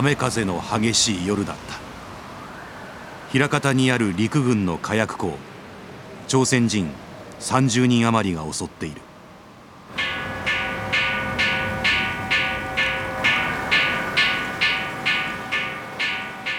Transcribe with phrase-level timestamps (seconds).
[0.00, 1.56] 雨風の激しい夜だっ
[3.32, 3.36] た。
[3.36, 5.36] 枚方にある陸軍の火薬庫
[6.28, 6.88] 朝鮮人
[7.40, 9.00] 30人余りが襲っている。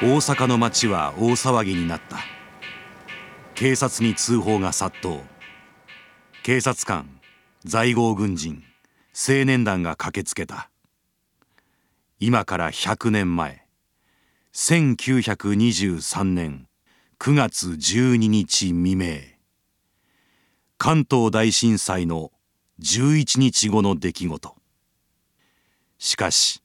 [0.01, 2.17] 大阪の町は大騒ぎになった。
[3.55, 5.21] 警察に通報が殺到。
[6.43, 7.07] 警察官
[7.63, 8.63] 在郷軍人
[9.13, 10.69] 青年団が駆けつけた。
[12.21, 13.65] 今から100年前。
[14.53, 16.67] 1923年
[17.17, 19.19] 9月12日未明。
[20.77, 22.33] 関東大震災の
[22.81, 24.55] 11日後の出来事。
[25.97, 26.61] しかし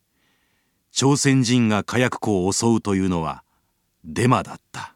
[0.90, 3.44] 朝鮮人が火薬庫を襲うというのは
[4.04, 4.92] デマだった。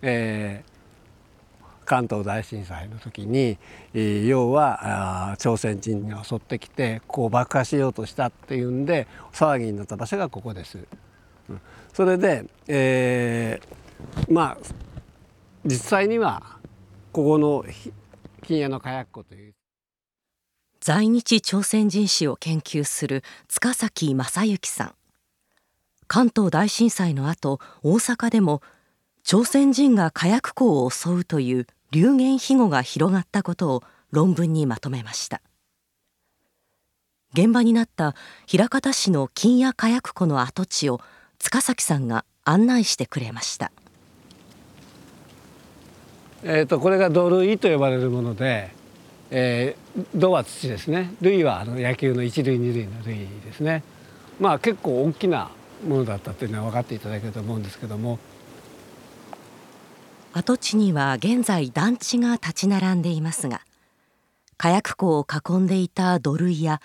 [0.00, 0.75] えー、
[1.86, 3.56] 関東大震災の時に、
[3.94, 10.78] 要は朝鮮人が襲ってきてこう爆破しようとしたっていうんで騒ぎになった場所がここです。
[11.94, 14.58] それで、えー、まあ
[15.64, 16.42] 実際には
[17.12, 17.64] ここの
[18.42, 19.54] 金谷の火薬庫という。
[20.80, 24.94] 在日朝鮮人史を研究する塚崎正幸さん。
[26.08, 28.62] 関東大震災の後大阪でも
[29.24, 35.40] 朝鮮人が火薬庫を襲うという流言飛語が広がったことを論文にまとめました。
[37.32, 38.14] 現場になった
[38.52, 41.00] 枚方市の金谷火薬庫の跡地を
[41.38, 43.72] 塚崎さんが案内してくれました。
[46.42, 48.70] えーと、これが土塁と呼ばれるもので、
[49.30, 51.12] えー、土は土ですね。
[51.20, 53.82] 塁はあの野球の一塁二塁の塁ですね。
[54.40, 55.50] まあ結構大きな
[55.86, 58.18] ものだったというのは分かっていただけると思うんですけども。
[60.36, 63.62] 跡地には現在団地が立ち並んでいますが
[64.58, 66.82] 火薬庫を囲んでいた土塁や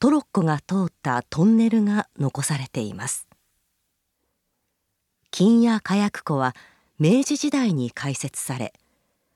[0.00, 3.26] トロッコが通ったトンネルが残されています。
[5.30, 6.54] 金谷火薬庫は
[6.98, 8.72] 明治時代に開設され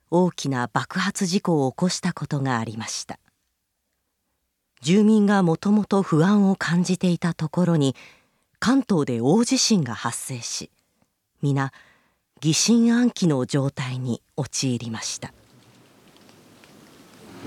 [0.09, 3.19] 大きな爆発事故を起こしたことがありました。
[4.81, 7.95] 住民がもともと不安を感じていたところに
[8.57, 10.71] 関東で大地震が発生し
[11.43, 11.71] 皆
[12.43, 15.31] 疑心暗鬼の状態に陥りました。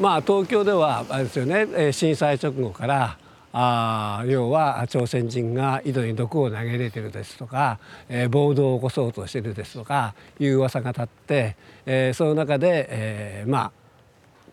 [0.00, 1.93] まあ東京ではあれですよね。
[1.93, 3.19] 震災直後から
[3.53, 11.56] あ要は朝鮮人が井戸に毒を投げ入れてるですとか、えー、暴動を起こそうとしてるですとかいう噂が立って、
[11.87, 13.72] えー、その中で、えー、まあ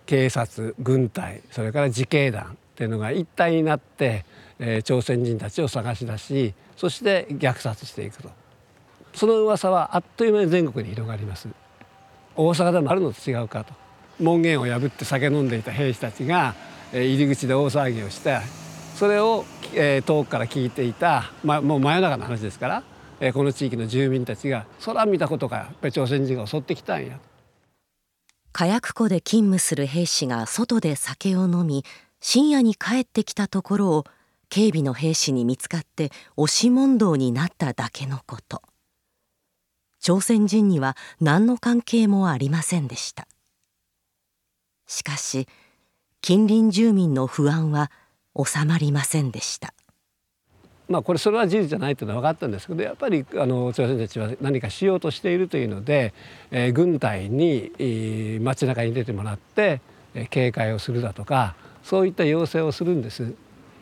[0.07, 4.25] 警察軍隊それから自警団っていうのが一体になって、
[4.57, 8.40] えー、朝鮮人たちを探し出しそして虐殺していくと。
[9.13, 11.47] その噂はあっという間に全国に広がります。
[12.35, 13.73] 大阪でもあるのと違うかと。
[14.19, 16.53] 門限を破って酒飲んでいた兵士たちが
[16.93, 18.39] 入り口で大騒ぎをして
[18.95, 22.83] それを、遠くから聞いていた、ま、もう真夜中の話ですか
[23.19, 27.19] ら、この地域の住民たちが空見たことがやっぱ朝鮮人が襲ってきたんや
[28.51, 31.85] 火薬庫で勤務する兵士が外で酒を飲み
[32.19, 34.05] 深夜に帰ってきたところを
[34.49, 38.61] 警備の兵士に見つかって押し問答になっただけのこと。
[40.01, 43.27] 朝鮮人には何の関係もありませんでした。
[44.87, 45.47] しかし
[46.21, 47.91] 近隣住民の不安は
[48.35, 49.73] 収まりませんでした。
[50.89, 56.13] まあ、これそれは事実じゃないというのは分かったんですけどやっぱりあの朝鮮たちは何かしようとしているというので、
[56.49, 59.79] えー、軍隊に、えー、街中に出てもらって、
[60.15, 63.33] えー、警戒をするだとかそういった要請をするんです。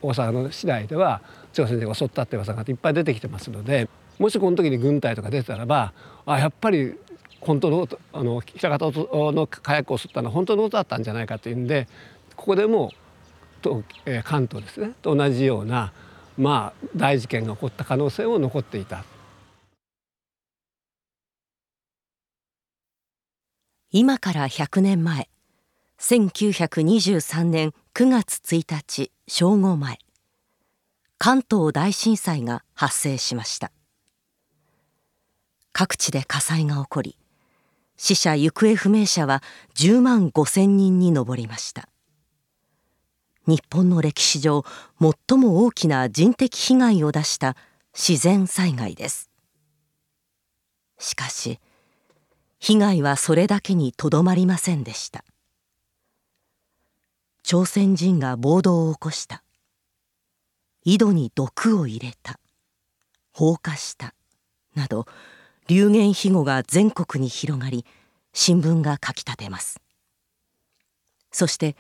[0.02, 1.22] 大阪の市内では
[1.52, 3.88] 朝鮮人が襲ったって噂がいっぱい出てきてますので。
[4.20, 5.94] もしこの時に軍隊とか出てたらば
[6.26, 6.96] あやっぱり
[7.42, 11.88] 本当のあの北方の火薬を襲ったのは本当のことだったんじゃないかというんで
[12.36, 12.92] ここでも
[13.62, 15.94] と、えー、関東ですねと同じような
[16.38, 19.04] まあ大事件が起こった可能性も残っていた。
[23.92, 25.30] 今から100年前
[26.00, 29.98] 1923年9月1日正午前
[31.18, 33.72] 関東大震災が発生しました
[35.72, 37.18] 各地で火災が起こり
[38.00, 39.44] 死者行方不明者は
[39.76, 41.90] 10万5千人に上りました。
[43.46, 44.64] 日本の歴史上
[45.02, 47.58] 最も大きな人的被害を出した
[47.94, 49.30] 自然災害です。
[50.98, 51.60] しかし
[52.60, 55.26] 被害はそれだけにとどまりませんでした。
[57.44, 59.44] 朝鮮人が暴動を起こした。
[60.86, 62.40] 井戸に毒を入れた。
[63.34, 64.14] 放火した。
[64.76, 65.06] など
[65.70, 67.86] 流言飛語が全国に広がり
[68.34, 69.80] 新聞が書き立てます。
[71.32, 71.76] そして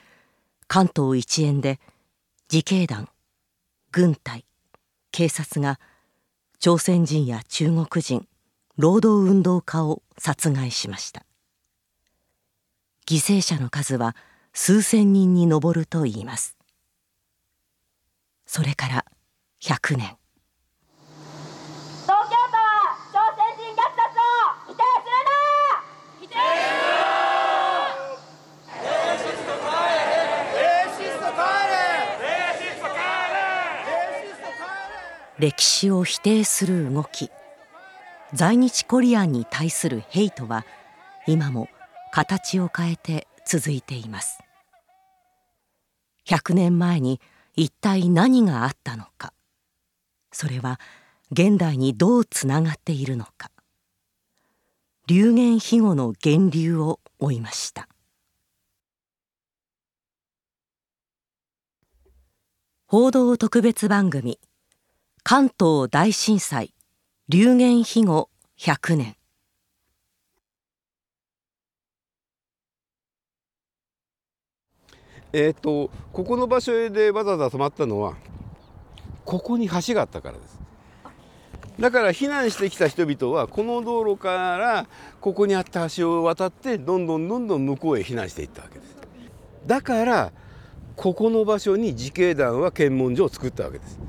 [0.67, 1.79] 関東一円で
[2.51, 3.09] 自警団
[3.91, 4.45] 軍隊
[5.11, 5.79] 警察が
[6.59, 8.27] 朝鮮人や中国人
[8.77, 11.25] 労働運動家を殺害しました。
[13.07, 14.15] 犠牲者の数は
[14.53, 16.55] 数千人に上るといいます。
[18.45, 19.05] それから
[19.61, 20.17] 100年
[22.05, 24.33] 東京都は朝鮮人虐殺を
[24.67, 25.31] 否定するな
[26.19, 26.33] 否定
[35.39, 37.31] 歴史を否定する動き。
[38.33, 40.65] 在日コリアンに対するヘイトは
[41.27, 41.69] 今も
[42.11, 44.39] 形を変えて続いています。
[46.27, 47.21] 100年前に
[47.55, 49.33] 一体何があったのか。
[50.33, 50.77] それは
[51.31, 53.49] 現代にどうつながっているのか。
[55.07, 57.87] 流言飛語の源流を追いました。
[62.85, 64.39] 報道特別番組
[65.31, 66.73] 関東大震災
[67.27, 69.15] 流言飛語100年。
[75.31, 78.15] えー、とここの場所でわざわざ止まったのは
[79.23, 80.59] ここに橋があったからです。
[81.79, 84.87] だから避難してきた人々はこの道路から
[85.21, 88.97] ここにあった橋を渡ってどんどんどんどん向こうへ避難していったわけです。
[89.67, 90.31] だから
[90.95, 93.99] ここの場所に自警団は検問所を作ったわけです。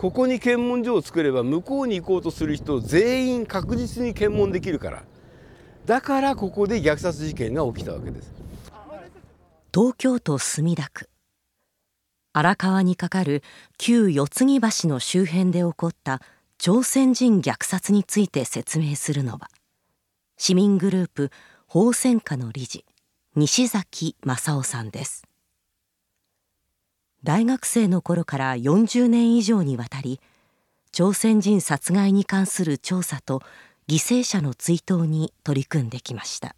[0.00, 5.02] ここに検問所を作れば向こうに行こうとする人全員確実に検問できるから。
[5.84, 8.32] だからここで虐殺事件が起きたわけです。
[9.74, 11.10] 東京都墨田区。
[12.32, 13.42] 荒川に架かる
[13.76, 16.22] 旧四つ木橋の周辺で起こった
[16.56, 19.50] 朝鮮人虐殺について説明するのは
[20.38, 21.30] 市民グループ
[21.66, 22.86] 法専科の理事
[23.36, 25.29] 西崎正夫さんです。
[27.22, 30.20] 大学生の頃から40年以上にわたり
[30.90, 33.42] 朝鮮人殺害に関する調査と
[33.88, 36.56] 犠牲者の追悼に取り組んできました。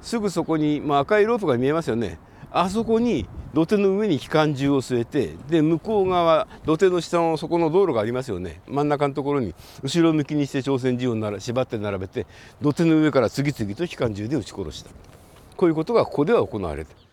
[0.00, 2.18] すぐそこに、まあ、赤いロープが見えますよね。
[2.50, 8.62] あそこに土手の上に機関銃を据えてで向こう側土手の下のそこの道路がありますよね。
[8.66, 12.26] 真ん中のところに後ろ向きにして朝鮮人をなら縛って並べて
[12.62, 14.90] 土手の上から次々と機関銃で撃ち殺した。
[15.56, 17.09] こういうことがここでは行われた。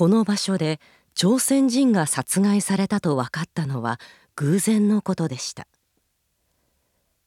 [0.00, 0.80] この場所で
[1.14, 4.00] 朝鮮人が殺害されたと分かったのは
[4.34, 5.66] 偶然のことでした。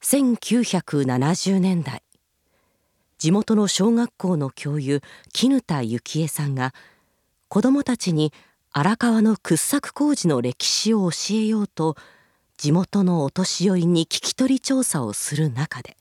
[0.01, 2.01] 1970年代
[3.19, 5.01] 地元の小学校の教諭
[5.33, 6.73] 絹田幸恵さんが
[7.47, 8.33] 子どもたちに
[8.71, 11.95] 荒川の掘削工事の歴史を教えようと
[12.57, 15.95] 地元のお年寄りに聞き取り調査をする中で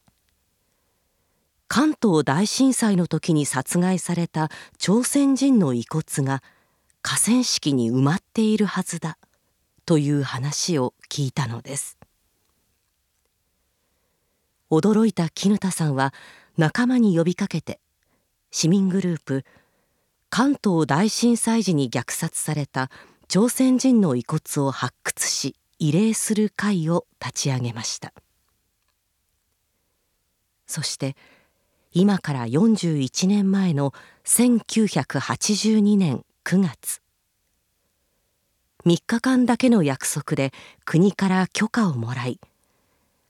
[1.68, 4.48] 関東大震災の時に殺害された
[4.78, 6.42] 朝鮮人の遺骨が
[7.02, 9.18] 河川敷に埋まっているはずだ
[9.84, 11.98] という話を聞いたのです。
[14.70, 16.14] 驚いた絹田さんは
[16.56, 17.78] 仲間に呼びかけて
[18.50, 19.44] 市民グループ
[20.30, 22.90] 関東大震災時に虐殺された
[23.28, 28.14] 朝鮮人の遺骨を発掘し慰霊する会を立ち上げました。
[30.66, 31.16] そして
[31.92, 33.92] 今から41年前の
[34.24, 37.01] 1982年9月
[38.84, 40.52] 3日間だけの約束で
[40.84, 42.40] 国から許可をもらい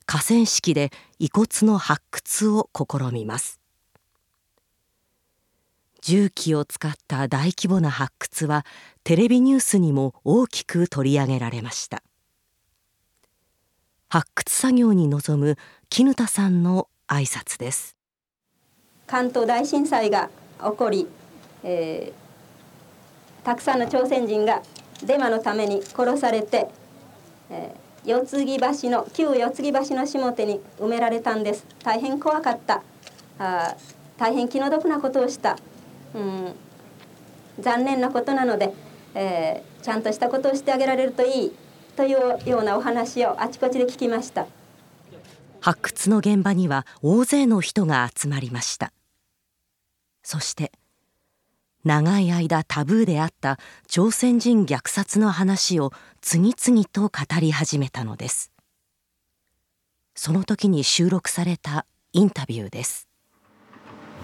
[0.07, 3.61] 河川敷で遺骨の発掘を試みます。
[6.01, 8.67] 重機を使った大規模な発掘は
[9.05, 12.03] テレビニュースにも大きく取り上げられました。
[14.09, 15.57] 発掘作業に臨む
[15.89, 17.97] 絹田さんの挨拶です。
[19.07, 20.29] 関東大震災が
[20.61, 21.07] 起こり、
[21.63, 24.63] えー、たくさんの朝鮮人が
[25.05, 26.69] デマのために殺されて、
[27.51, 31.65] えー四つ木橋の旧四つ木橋の下手に埋められたんです。
[31.85, 32.83] 大変怖かった。
[33.39, 33.77] あ
[34.19, 35.57] 大変気の毒なことをした、
[36.15, 36.55] うん、
[37.61, 38.73] 残念なことなので、
[39.15, 41.53] えー、ちゃんとしたことをしてあげられるといい
[41.97, 44.47] というようなお話をあちこちで聞きました。
[45.61, 48.93] 発掘の現場には大勢の人が集まりました。
[50.25, 50.73] そして
[51.85, 53.59] 長い間タブーであった
[53.89, 57.11] 朝鮮人虐殺の話を次々と語
[57.41, 58.53] り始めたのです。
[60.15, 63.09] その時に収録されたインタビューです。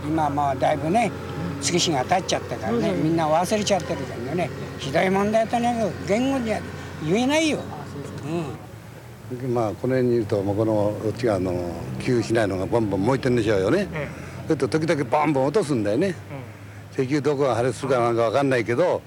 [0.06, 1.10] 今まあだいぶね
[1.60, 4.48] 月日が経っちゃったからね、みんな忘れちゃってるからね
[4.78, 6.60] ひどい問題とね言語には
[7.04, 7.58] 言えないよ、
[9.32, 16.37] うん、まあこの辺にいるともうこのこっち側の旧市内のがボンボン燃えてるんでしょうよね、ええ、それと時々ボンボン落とすんだよね、うん
[16.98, 19.00] 結局どこが破裂するかなんか分かんないけど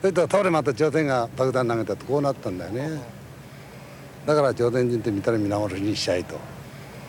[0.00, 3.02] それと倒れまた朝鮮が爆弾投げたとこうなったんだよね。
[4.24, 6.36] だから朝鮮人って見たら見直しにしたいと。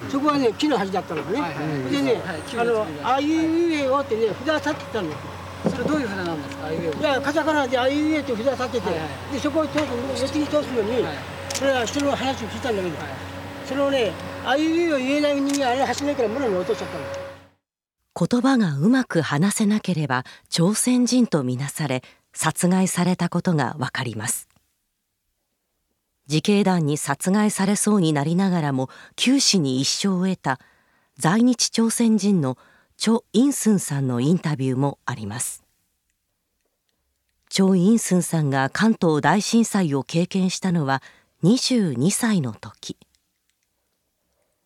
[0.09, 5.09] そこはね木の橋だったのね、はいはい、でね、はい、あのあいうえおってね札立ってたの。
[5.69, 9.79] それどういう札なんですかあいうえいやカタカナであいうえって札立ってて、はいはい、でそこを通
[10.15, 11.15] す四つに通すのに、はい、
[11.53, 13.07] それは人の話を聞いたんだけど、はい、
[13.65, 14.11] それをね
[14.43, 17.24] あいうえを言えない人間あれ走らないから村に落としちゃったの
[18.17, 22.01] 言葉がうまく話せなければ朝鮮人とみなされ
[22.33, 24.47] 殺害されたことがわかります。
[26.27, 30.59] 自警団に殺害されそうになりながらも九死に一生を得た
[31.17, 32.57] 在日朝鮮人の
[32.97, 35.63] チョ・インスンさんのインタビューもあります。
[37.49, 41.03] チョ・インスンさんが関東大震災を経験したのは
[41.43, 42.97] 22歳の時。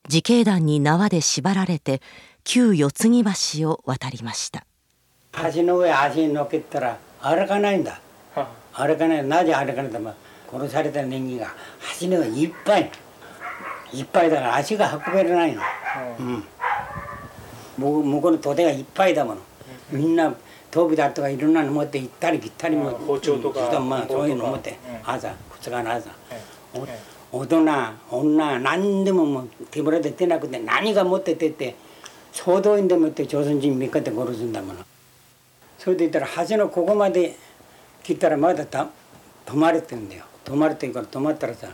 [0.07, 2.01] 自警団に縄で縛られて
[2.51, 3.23] 旧四つ木
[3.59, 4.65] 橋を渡りました。
[5.53, 8.01] 橋の上足に乗っけたら歩かないんだ。
[8.73, 9.23] 歩かない。
[9.23, 10.15] なぜ歩かないんだ？
[10.51, 11.53] 殺された人間が
[12.01, 12.91] 橋の上いっぱい。
[13.93, 15.61] いっぱいだから足が運べれないの、
[16.19, 16.43] うん、
[17.77, 19.41] 向こうの土手がいっぱいだもの、
[19.91, 20.33] みんな
[20.71, 24.75] 頭皮だとかいろんなの持って行ったり来ったりも包丁とか、まあ、そういうの持って
[25.05, 26.09] 朝2日の朝、
[27.31, 27.63] 大人
[28.09, 31.75] 女何でももう手ぶらで出なくて何が持って出て
[32.31, 34.79] 総動員でもって朝鮮人3日で殺すんだもの。
[35.77, 37.35] それで言ったら橋のここまで
[38.03, 38.87] 切ったらまだた
[39.45, 40.25] 止まれてんだよ。
[40.45, 41.67] 止まれてるから止まったらさ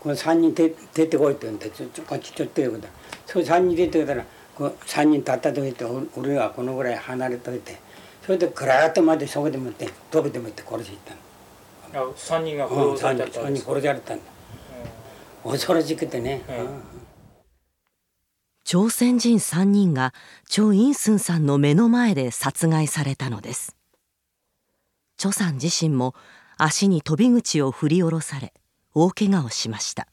[0.00, 2.88] この3人出出てこいって言うんでちょこっちちょっとよくだ
[3.26, 5.84] それ3人出てきたらこう3人立った時って
[6.16, 7.86] 俺はこのぐらい離れといて。
[8.26, 11.16] それでぐらっとまでそこでもって飛びでもって殺しに行っ
[11.92, 12.12] たの。
[12.12, 14.24] 3人が殺された、うん、3人殺されたんだ、
[15.44, 16.95] うん、恐ろしくてね、うん
[18.68, 20.12] 朝鮮人3人が
[20.48, 23.76] チョ・インスンさんの目の前で殺害されたのです。
[25.16, 26.16] チョさん自身も
[26.58, 28.52] 足に飛び口を振り下ろされ
[28.92, 30.08] 大怪我をしました。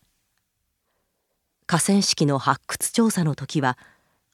[1.65, 3.75] 河川敷の発掘調査の時は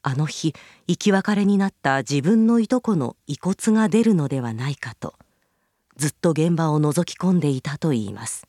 [0.01, 0.53] あの日
[0.85, 5.13] 生き別れになった自分のいとこの遺骨が出るのではないかと
[5.95, 8.48] ずっと現場を覗き込んでいたといいます。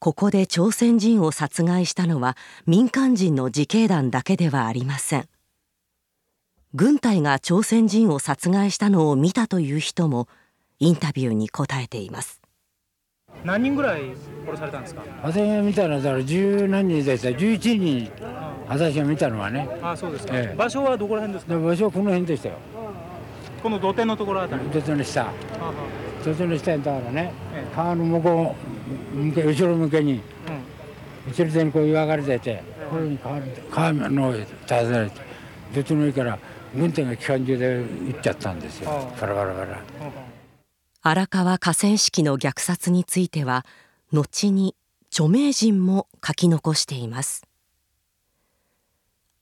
[0.00, 2.36] ここで朝鮮人を殺害したのは
[2.66, 5.28] 民間人の自警団だけではありません。
[6.72, 10.28] 軍隊が朝鮮人を殺害したのを見たという人も
[10.78, 12.40] インタビューに答えています。
[13.44, 14.02] 何人ぐらい
[14.46, 15.02] 殺されたんですか？
[15.24, 17.28] 私が見たのはだから十何人でした。
[17.30, 18.10] 11人
[18.68, 19.68] 私が見たのはね。
[19.82, 21.58] あそうですか、ええ、場所はどこら辺ですか？
[21.58, 22.54] 場所はこの辺でしたよ。
[23.60, 24.62] この土手のところあたり。
[24.70, 25.32] 土手の下。
[26.22, 28.77] 土手の下にだからね、ええ、川の向こう
[29.34, 30.20] 後ろ向けに、うん、
[31.32, 33.40] 後ろ手にこう岩がれてて、これに川
[33.70, 35.20] 川の上立たれて
[35.74, 36.38] どっちもいいから
[36.74, 38.90] 軍隊が機関銃で撃っちゃったんですよ。
[39.20, 39.82] バラバラバラ。
[41.02, 43.64] 荒川河川敷の虐殺については
[44.12, 44.74] 後に
[45.10, 47.42] 著名人も書き残しています。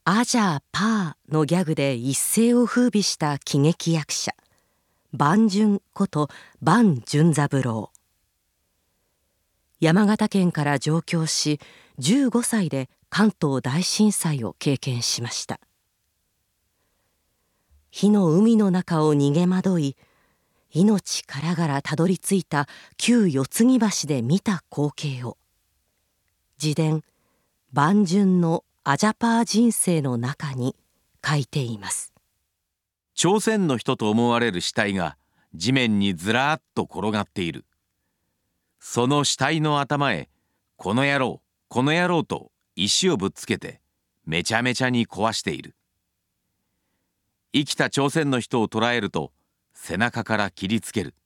[0.04, 4.32] アジャーパーのギャグで一世を風靡した喜劇役者
[5.10, 6.28] 万順こと
[6.60, 7.90] 万順三郎
[9.78, 11.60] 山形県から上京し
[11.98, 15.60] 15歳で関東大震災を経験しました。
[17.90, 19.96] 火の海の中を逃げ惑い
[20.70, 25.36] 命からがらたどり着いた旧四つ木橋で見た光景を
[26.62, 27.02] 自伝
[27.72, 30.74] 「万順のアジャパー人生」の中に
[31.24, 32.14] 書いています。
[33.14, 35.18] 朝鮮の人と思われる死体が
[35.54, 37.65] 地面にずらっと転がっている。
[38.88, 40.30] その死体の頭へ
[40.78, 43.80] 「この野郎この野郎」と石をぶっつけて
[44.24, 45.74] めちゃめちゃに壊している。
[47.52, 49.32] 生きた朝鮮の人を捕らえると
[49.74, 51.16] 背中から切りつける。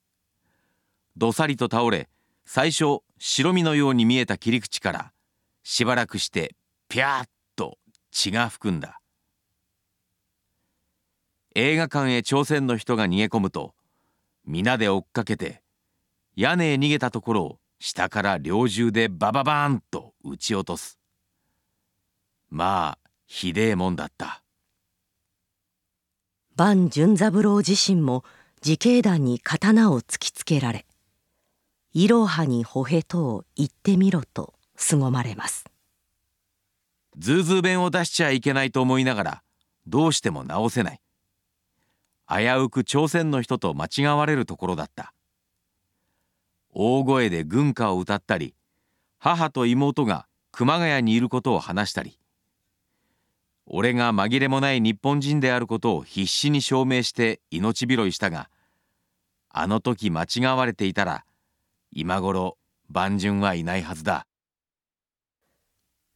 [1.15, 2.09] どさりと倒れ
[2.45, 5.13] 最初白身のように見えた切り口から
[5.61, 6.55] しばらくして
[6.89, 7.77] ピャーッと
[8.09, 8.99] 血が吹くんだ。
[11.53, 13.75] 映画館へ朝鮮の人が逃げ込むと
[14.45, 15.61] 皆で追っかけて
[16.35, 20.97] 屋根へ逃げたところを下から猟銃でバババーンと撃ち落とす。
[22.49, 24.43] まあひでえもんだった。
[26.55, 28.23] 万順三郎自身も
[28.63, 30.85] 自警団に刀を突きつけられ
[31.93, 35.65] 「いろはにほへとを言ってみろ」と凄まれます。
[37.17, 39.43] ズーズー弁を出しちゃいけないと思いながら
[39.87, 41.01] どうしても直せない。
[42.27, 45.13] 危うく朝鮮の人と間違われるところだった
[46.73, 48.55] 大声で軍歌を歌ったり
[49.19, 52.17] 母と妹が熊谷にいることを話したり
[53.65, 58.49] 俺が紛れもない日本人であることを必死に証明して命拾いしたが
[59.49, 61.25] あの時間違われていたら
[61.91, 62.57] 今頃
[62.89, 64.25] 万順はいないはずだ。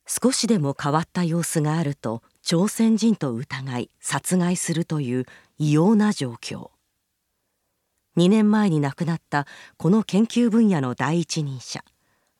[0.08, 5.26] 少しでも変わった様子があると朝鮮人と疑い殺害するという
[5.58, 6.75] 異様な状況。
[8.18, 9.46] 2年前に亡くなった
[9.78, 11.84] この研究分野の第一人者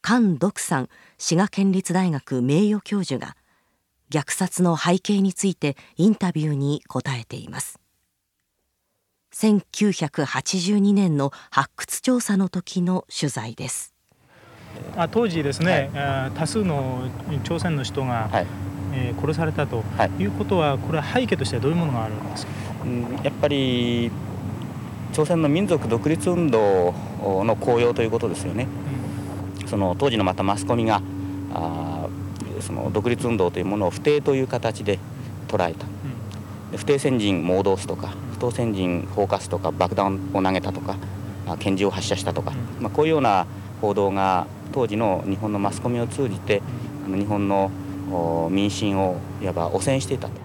[0.04, 3.36] 菅独さん滋賀県立大学名誉教授が
[4.12, 7.80] 虐殺の背景についてインタビューに答えています。
[9.34, 13.94] 1982年の発掘調査の時の取材です。
[14.96, 17.10] あ当時ですね、はい、多数の
[17.44, 18.48] 朝鮮の人が、はい、
[18.94, 19.84] えー、殺されたと
[20.20, 22.52] いうことは、これは背景としてはどういうものがあるんですか、
[22.86, 24.12] うん、やっぱり
[25.16, 26.94] 朝鮮の民族独立運動
[27.46, 28.68] の効用ということですよね、
[29.62, 31.02] うん、その当時のまたマスコミが
[31.54, 32.10] あ
[32.60, 35.00] その独立運動というものを不定という形で
[35.48, 35.86] 捉えた、
[36.72, 40.98] うん、不定先人盲導すとか不当先人放火すとか爆弾を投げたとか
[41.60, 43.48] 拳銃を発射したとか、まあ、こういうような
[43.80, 46.62] 報道が当時の日本のマスコミを通じて
[47.08, 47.72] 日本の
[48.52, 50.45] 民心をいわば汚染していたと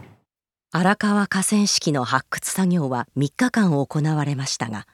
[0.72, 4.86] 荒川河川敷の発掘作業は3日間行われましたが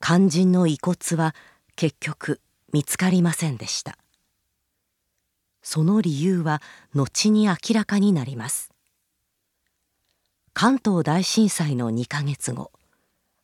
[0.00, 1.34] 肝心の遺骨は
[1.76, 2.40] 結局
[2.72, 3.98] 見つかりませんでした。
[5.62, 6.62] その理由は
[6.94, 8.72] 後に明らかになります。
[10.54, 12.72] 関東大震災の2ヶ月後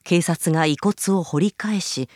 [0.02, 2.09] 警察が遺骨を掘り返し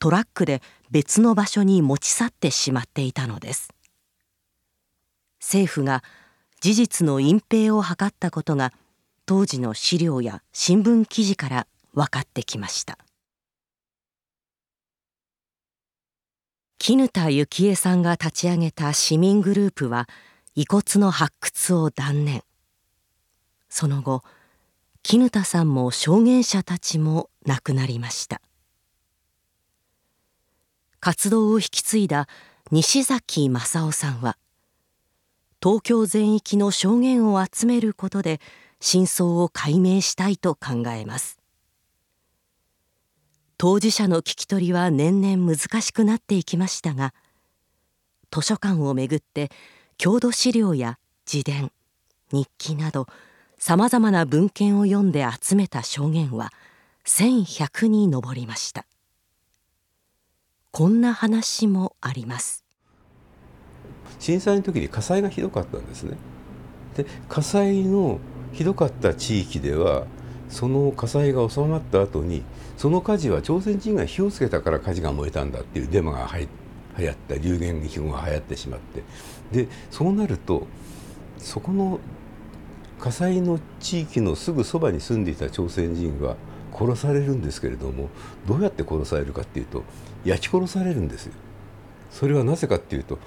[0.00, 3.72] トラックで別の場所に持ち去ってしまっていたのです。
[5.40, 6.02] 政府が
[6.60, 8.72] 事実の隠蔽を図ったことが
[9.28, 12.96] 当時の資料や新聞記事から分かってきました。
[16.78, 20.08] 絹田幸恵さんが立ち上げた市民グループは
[20.54, 22.42] 遺骨の発掘を断念。
[23.68, 24.24] その後
[25.02, 28.40] 絹田さんも証言者たちも亡くなりました。
[31.00, 32.28] 活動を引き継いだ
[32.70, 34.38] 西崎正夫さんは
[35.62, 38.40] 東京全域の証言を集めることで
[38.80, 41.38] 真相を解明したいと考えます。
[43.56, 47.12] 当事者の聞き取りは年々難しくなっていきましたが
[48.30, 49.50] 図書館をめぐって
[49.96, 50.98] 郷土資料や
[51.30, 51.72] 自伝
[52.30, 53.08] 日記など
[53.58, 56.52] さまざまな文献を読んで集めた証言は
[57.04, 58.86] 1100に上りました。
[60.70, 62.64] こんな話もあります。
[64.20, 66.16] 震災の時に火災がひどかったんですね。
[66.96, 68.20] で火災の
[68.52, 70.06] ひどかった地域では
[70.48, 72.42] その火災が収まった後に
[72.76, 76.46] その火事は朝鮮人が火をつけたから火事が燃えたんだっていうデマが流
[77.04, 79.02] 行った流言飛語が流行ってしまって
[79.52, 80.66] でそうなると
[81.38, 82.00] そこの
[82.98, 86.36] 火災の地域のすぐそばに住んでいた朝鮮人は
[86.72, 88.08] 殺されるんですけれども
[88.46, 89.84] どうやって殺されるかっていうと
[90.24, 91.32] 焼き殺されるんですよ。
[92.10, 93.18] それはなぜかっていうと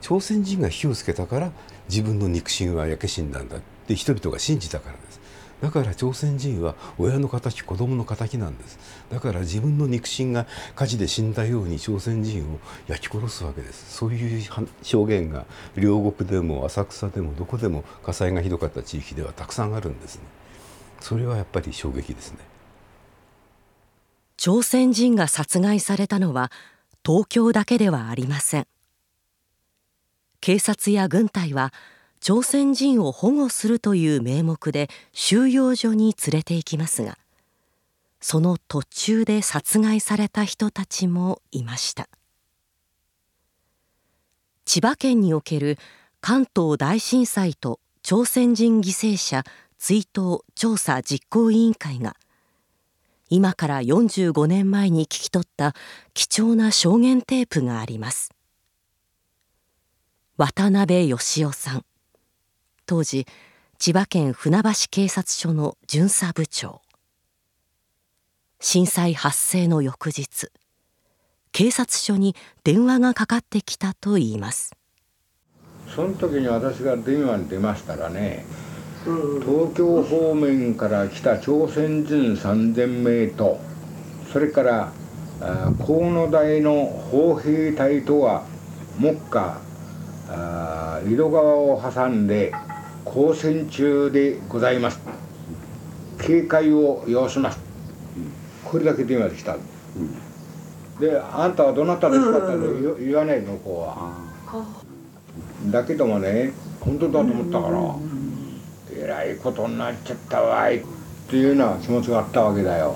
[0.00, 1.52] 朝鮮人が火をつけたから
[1.88, 5.20] 自分の肉親は焼け死んだんだって人々が信じたからです。
[5.60, 8.78] だから朝鮮人は親の敵子供の敵なんです。
[9.10, 13.96] だから自分の肉親が火事で死んだように朝鮮人を焼き殺すわけです。
[13.96, 14.42] そういう
[14.82, 20.22] 証言が両国でも浅草でもどこでも火災がひどかった地域ではたくさんあるんですね。
[21.00, 22.38] それはやっぱり衝撃ですね。
[24.36, 26.50] 朝鮮人が殺害されたのは
[27.06, 28.66] 東京だけではありません。
[30.40, 31.72] 警察や軍隊は
[32.26, 37.18] 朝鮮人を保護するという名目で収容所に連れて行きますが
[38.18, 42.08] その途中で殺害された人たちもいました。
[44.64, 45.76] 千葉県における
[46.22, 49.44] 関東大震災と朝鮮人犠牲者
[49.76, 52.16] 追悼調査実行委員会が
[53.28, 55.74] 今から45年前に聞き取った
[56.14, 58.30] 貴重な証言テープがあります。
[60.38, 61.84] 渡辺義雄さん。
[62.86, 63.26] 当時
[63.78, 66.82] 千葉県船橋警察署の巡査部長。
[68.60, 70.48] 震災発生の翌日
[71.52, 74.74] 警察署に電話がかかってきたといいます。
[75.94, 78.44] その時に私が電話に出ましたらね
[79.04, 83.60] 東京方面から来た朝鮮人3000名と
[84.32, 84.92] それから
[85.86, 88.44] 河野台の砲兵隊とは
[88.98, 89.60] 目下
[91.06, 92.52] 井戸川を挟んで
[93.04, 95.00] 交戦中でございます。
[96.20, 97.58] 警戒を要します。
[98.64, 99.56] これだけ電話できた、
[100.98, 102.50] で「あんたはどなたですか?」っ
[102.96, 104.14] て言わないの子は。
[105.70, 110.78] だけどもね本当だと思ったからえらいことになっちゃったわい。
[110.78, 110.82] っ
[111.26, 112.94] ていうような気持ちがあったわけだよ。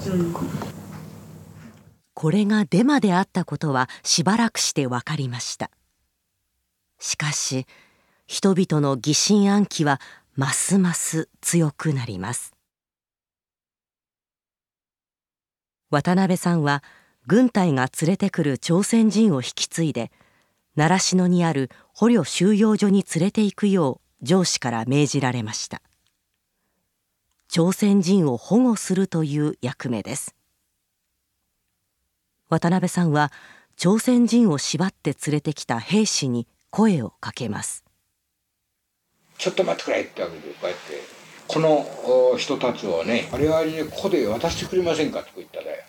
[2.15, 5.71] これがデマであったことはしばらくして分かりました。
[6.99, 7.67] しかし
[8.31, 10.03] 人々の疑心暗鬼は
[10.37, 12.53] ますます強くなります。
[15.91, 16.85] 渡辺さんは
[17.27, 20.13] 軍隊が連れてくる朝鮮人を引き継いで
[20.77, 25.81] 習志野にある捕虜収容所に連れて行くよう上司から命じられました。
[27.49, 30.35] 朝鮮人を保護するという役目です。
[32.51, 33.33] 渡辺さんは
[33.77, 37.88] 朝鮮人を縛って連れてきた兵士に声をかけます。
[39.39, 41.19] ちょっと待ってくれってわけでこうやって。
[41.49, 45.83] この人たちをね我々にここで渡してくれませんかと言っただよ、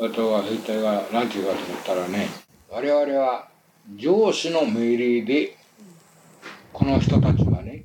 [0.00, 2.28] うん、あとは兵隊が何て言うかと思ったらね
[2.68, 3.48] 我々は
[3.94, 5.56] 上司の命令で
[6.72, 7.84] この人たちはね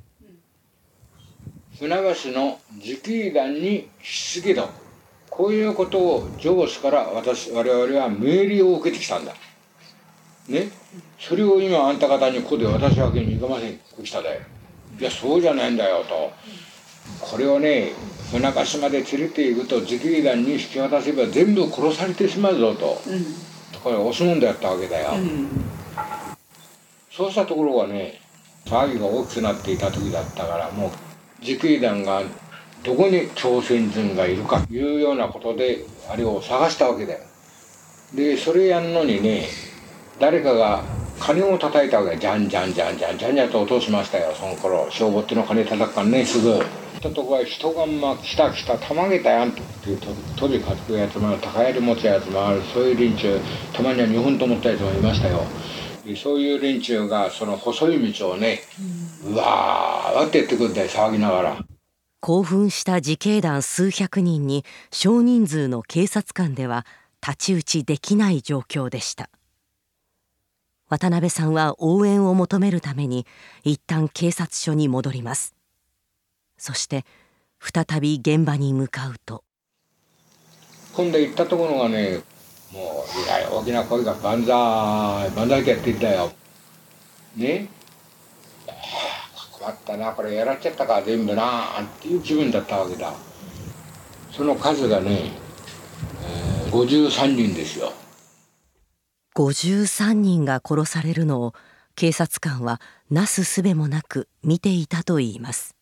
[1.78, 4.68] 船橋の自警団に引き継げと
[5.30, 9.32] こういうことを上司から私我々は命令を受けてきたんだ。
[10.48, 10.68] ね、
[11.22, 14.40] それを今あんた方にここで渡すわけにいかませんこしただよ。
[14.98, 16.32] いやそうじゃないんだよと。
[17.20, 17.92] これをね
[18.32, 23.00] 船橋まで連れて行くと自警団に引き渡せば全部殺されてしまうぞと。
[23.06, 23.24] うん、
[23.84, 25.12] これ押し問答やったわけだよ。
[25.14, 25.48] うん、
[27.08, 28.20] そうしたところがね
[28.66, 30.90] 騒ぎが大きくなっていた時だったからもう
[31.40, 32.22] 自警団が
[32.82, 37.20] どこに朝鮮人がいるかというようなことであれを探したわけだよ。
[38.12, 39.46] でそれやんのにね
[40.18, 40.82] 誰かが
[41.22, 46.60] 鐘を叩いたわけじゃんじゃんじゃんじゃんじゃんじゃんと落としましたよその頃消防っての鐘叩くからねすぐ。
[46.60, 49.62] ったとこは人がまあ来た来たたまげたやんと
[50.36, 53.40] 飛びかくやつもある高槍持つやつもあるそういう連中
[53.72, 55.40] たまには日本と思ったやつもいましたよ。
[56.04, 58.60] でそういう連中がその細い道をね、
[59.24, 61.58] うわーって言ってくるんだよ騒ぎながら。
[62.20, 66.86] 興奮した自警団数百人に少人数の警察官では
[67.20, 69.28] 太刀打ちできない状況でした
[70.92, 73.26] 渡辺さんは応援を求めるために
[73.64, 75.54] 一旦警察署に戻ります。
[76.58, 77.06] そして
[77.60, 79.42] 再び現場に向かうと。
[80.92, 82.20] 今度行ったところがね
[82.70, 86.32] もうえらい大きな声が「万歳万歳」ってやってんだよ。
[87.36, 87.68] ね？
[89.58, 93.14] 困ったなこれやらっちゃったか全部なっていう気分だったわけだ。
[94.30, 95.30] その数がね、
[96.22, 97.94] えー、53人ですよ。
[99.34, 101.54] 53人が殺されるのを
[101.94, 105.76] 警察官はなすすべもなく見ていたといいます。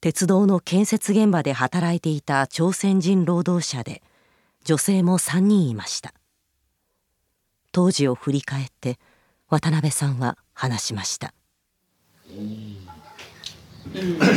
[0.00, 4.02] 鉄道の建設現場で働いていた朝鮮人労働者で
[4.64, 6.14] 女性も3人いました。
[7.72, 8.98] 当時を振り返って
[9.48, 11.34] 渡辺さんは話しました。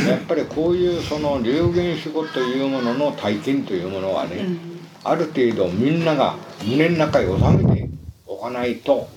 [0.08, 4.73] やっぱりこういうその流言飛語というものの体験というものはね、うん、
[5.04, 7.88] ある程度みんなが胸の中に収めて
[8.26, 9.08] おかないと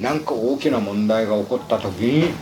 [0.00, 2.32] 何か大きな問題が起こった時に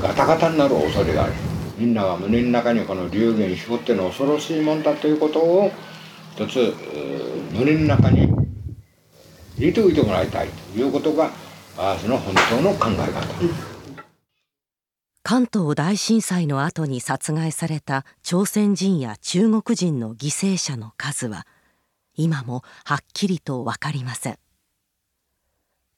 [0.00, 1.32] ガタガタになる恐れがある
[1.76, 5.72] みんなが胸の中にこの流言飛語っていうのは恐ろしいもんだということを
[6.36, 6.72] 一つ
[7.52, 8.32] 胸の中に
[9.58, 11.30] 入れておいてもらいたいということが
[12.00, 13.74] その本当の考え方。
[15.26, 21.46] 関東大震災の後に殺害された朝鮮人や中国人の犠牲者の数は
[22.16, 24.38] 今もはっきりと分かりません。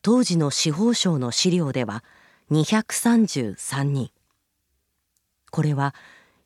[0.02, 2.04] 当時の司法省の資料では
[2.50, 4.10] 233人。
[5.50, 5.94] これは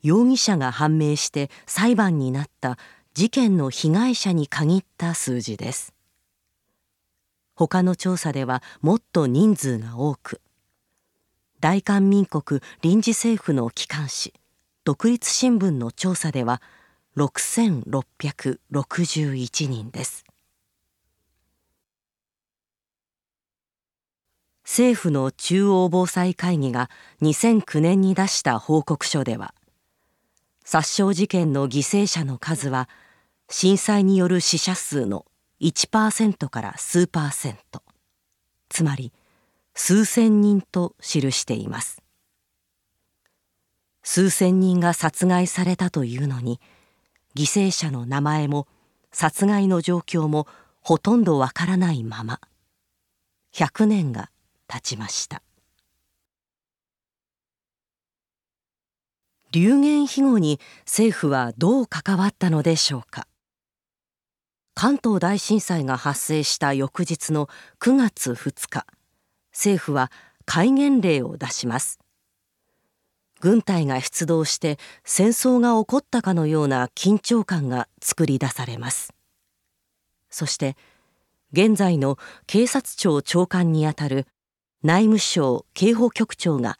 [0.03, 2.79] 容疑者が判明して裁判になった
[3.13, 5.95] 事件の被害者に限った数字です。
[7.55, 10.41] 他の調査ではもっと人数が多く
[11.61, 14.33] 大韓民国臨時政府の機関紙
[14.85, 16.63] 独立新聞の調査では
[17.17, 20.25] 6661人です。
[24.65, 26.89] 政府の中央防災会議が
[27.23, 29.53] 2009年に出した報告書では
[30.65, 32.89] 殺傷事件の犠牲者の数は
[33.49, 35.27] 震災による死者数の
[35.61, 37.83] 1%から数パーセント
[38.69, 39.13] つまり
[39.75, 42.01] 数千人と記しています。
[44.05, 46.61] 数千人が殺害されたというのに
[47.37, 48.67] 犠牲者の名前も
[49.13, 50.47] 殺害の状況も
[50.81, 52.41] ほとんどわからないまま。
[53.55, 54.31] 100年が
[54.69, 55.43] 経ちました。
[59.53, 63.27] 流言飛語に政府はどう関わったのでしょうか。
[64.75, 67.49] 関東大震災が発生した翌日の
[67.81, 68.87] 9月2日
[69.53, 70.11] 政府は
[70.47, 71.99] 戒厳令を出します。
[73.41, 79.15] 軍隊が出動して戦争が起こったかのような緊張感が作り出されます。
[80.29, 80.77] そして
[81.53, 84.27] 現在の警察庁長官にあたる
[84.83, 86.79] 内務省警保局長が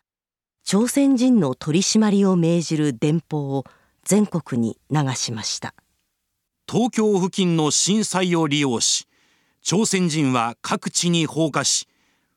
[0.63, 3.65] 朝鮮人の取り締まりを命じる電報を
[4.05, 5.75] 全国に流しました。
[6.71, 9.09] 東京付近の震災を利用し
[9.61, 11.89] 朝鮮人は各地に放火し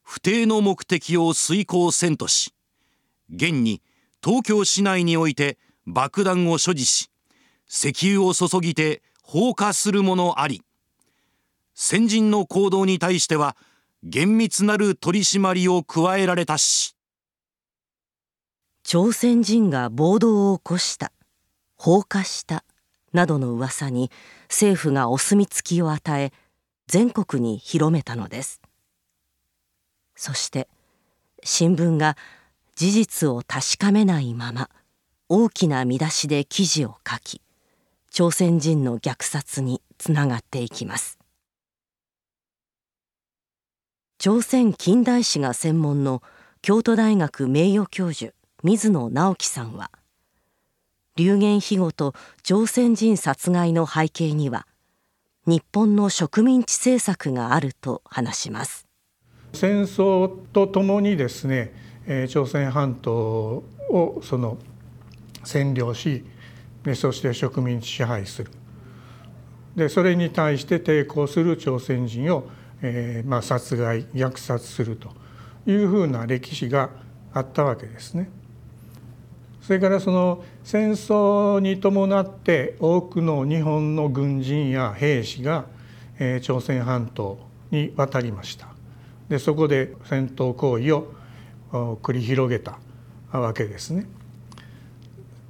[0.01, 2.53] 不定の目的を遂行せんとし
[3.31, 3.81] 現に
[4.23, 7.09] 東京市内において爆弾を所持し
[7.67, 10.63] 石油を注ぎて放火する者あり
[11.73, 13.57] 先人の行動に対しては
[14.03, 16.95] 厳密なる取り締まりを加えられたし。
[18.83, 21.13] 朝鮮人が暴動を起こした
[21.77, 22.65] 放火した
[23.13, 24.11] などの噂に
[24.49, 26.33] 政府がお墨付きを与え
[26.87, 28.61] 全国に広めたのです。
[30.15, 30.67] そして
[31.43, 32.17] 新聞が
[32.75, 34.69] 事実を確かめないまま
[35.29, 37.41] 大きな見出しで記事を書き
[38.09, 41.19] 朝鮮人の虐殺につながっていきます。
[44.17, 46.21] 朝鮮近代史が専門の
[46.61, 48.33] 京都大学名誉教授
[48.63, 49.91] 水野直樹さんは
[51.15, 54.65] 流言飛語と朝鮮人殺害の背景には
[55.45, 58.87] 日本の植民地政策があると話します。
[59.51, 61.82] 戦争とともにですね
[62.27, 64.57] 朝鮮半島をその
[65.43, 66.25] 占領し
[66.95, 68.51] そして植民地支配する
[69.75, 72.49] でそれに対して抵抗する朝鮮人を、
[72.81, 75.09] えーまあ、殺害虐殺すると
[75.65, 76.89] いうふうな歴史が
[77.33, 78.29] あったわけですね。
[79.61, 85.65] それからその戦争に伴って多くの日本の軍人や兵士が、
[86.19, 87.39] え、朝鮮半島
[87.71, 88.67] に渡りました。
[89.29, 91.13] でそこで戦闘行為を
[91.73, 92.79] 繰り広げた
[93.31, 94.05] わけですね。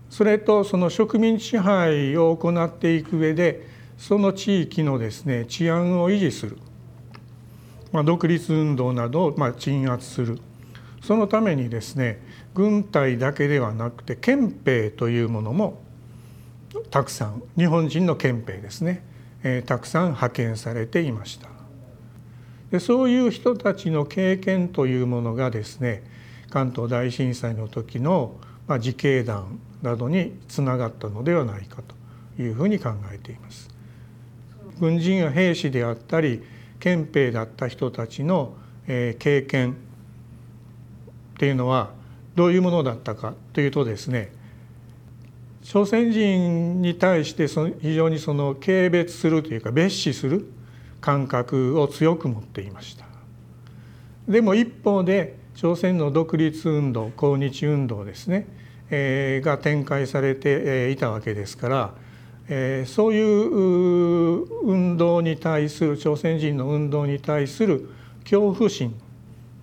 [0.10, 6.60] それとその植民地支配を行っていく上でその地域のですね治安を維持する、
[7.92, 10.40] まあ、独立運動などをまあ鎮圧する
[11.02, 12.22] そのためにですね
[12.54, 15.82] 軍隊だけではなくて憲兵というものも
[16.92, 19.04] たくさん日本人の憲兵ですね、
[19.42, 21.50] えー、たくさん派遣されていました。
[22.70, 26.13] でそういう人たちの経験というものがですね
[26.54, 28.36] 関東大震災の時の、
[28.68, 33.72] ま、自警団などにつながったのではないかというふうに考えています。
[34.80, 36.44] 軍人や兵士であったり
[36.80, 38.54] 憲兵だった人たちの、
[38.88, 39.76] え、経験っ
[41.40, 41.90] ていうのは
[42.36, 44.32] どういうものだったかというとですね
[45.64, 50.52] 朝鮮人に対してその非常にその軽蔑するというか蔑視する
[51.02, 53.06] 感覚を強く持っていました
[54.28, 58.48] でも一方で朝鮮の独立運動抗日運動ですね、
[58.90, 61.94] えー、が展開されていたわけですから、
[62.50, 67.90] えー、そういう運動に対する朝鮮人の運動に対する
[68.24, 68.96] 恐怖心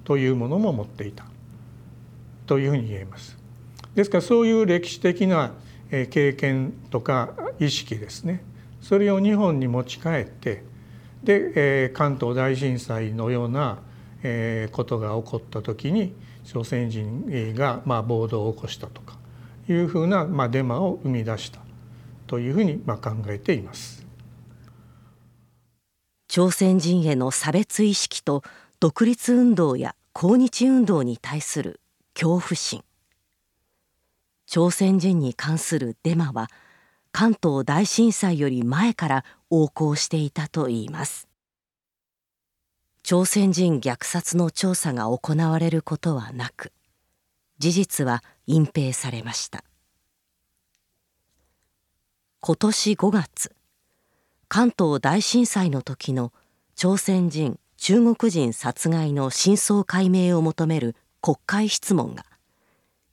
[0.05, 1.25] というものも持っていた
[2.47, 3.39] というふうに言えます。
[3.95, 5.53] ですからそういう歴史的な
[5.91, 8.45] 経験とか意識ですね
[8.81, 10.63] それを日本に持ち帰って
[11.23, 13.79] で、関東大震災のような、
[14.23, 19.17] えー、ことが起こった時に朝鮮人が、まあ、暴動を起こしたとか
[19.69, 21.61] いうふうな、まあ、デマを生み出した
[22.27, 24.07] というふうに、まあ、考えています。
[26.29, 28.45] 朝鮮人への差別意識と
[28.79, 31.81] 独立運動や抗日運動に対する
[32.15, 32.85] 恐怖心
[34.47, 36.49] 朝鮮人に関するデマは
[37.11, 41.30] 関東大震災より前から横行していたといいます
[43.03, 46.73] 朝鮮人虐殺の調査が行われることはなく
[47.59, 49.65] 事実は隠蔽されました。
[52.41, 53.53] 今年5月
[54.49, 56.33] 関東大震災の時の
[56.75, 62.25] 朝鮮人中国人殺害の真相解明を求める国会質問が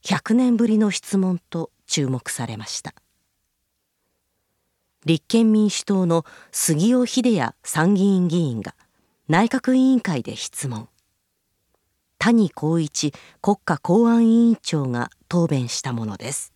[0.04, 2.93] 100年ぶりの質問と注目されました。
[5.06, 8.76] 立憲民主党の杉尾秀哉参議院議員が
[9.30, 10.88] 内閣委員会で質問。
[12.18, 16.54] 谷公一国家公安委員長が答弁したものです。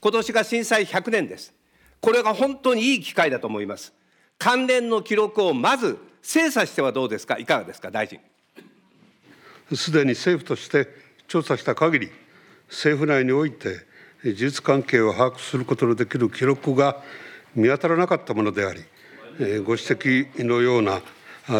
[0.00, 1.52] 今年が震災100年です。
[2.00, 3.92] これが本当にいい機会だと思います。
[4.38, 7.36] 関連の記録をまず精査してはどうですか？
[7.36, 7.90] いかがですか？
[7.90, 8.20] 大臣。
[9.74, 10.88] すでに政府として
[11.26, 12.12] 調査した限り
[12.68, 13.80] 政府内において
[14.22, 17.02] 事実関係を把握することのできる記録が
[17.56, 18.84] 見当たらなかったものであり、
[19.64, 21.02] ご指摘のような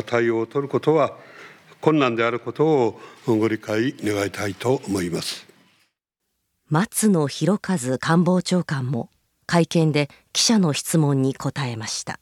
[0.06, 1.16] 対応を取ることは
[1.80, 5.50] 困難であることをご理解願いたいと思います。
[6.70, 9.10] 松野博一官房長官も
[9.46, 12.20] 会見で記者の質問に答えました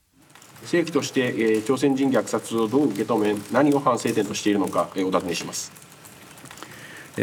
[0.62, 5.70] 政府として、えー、朝鮮人虐殺をどう受け止め何を反省点としているのか、えー、お尋ねします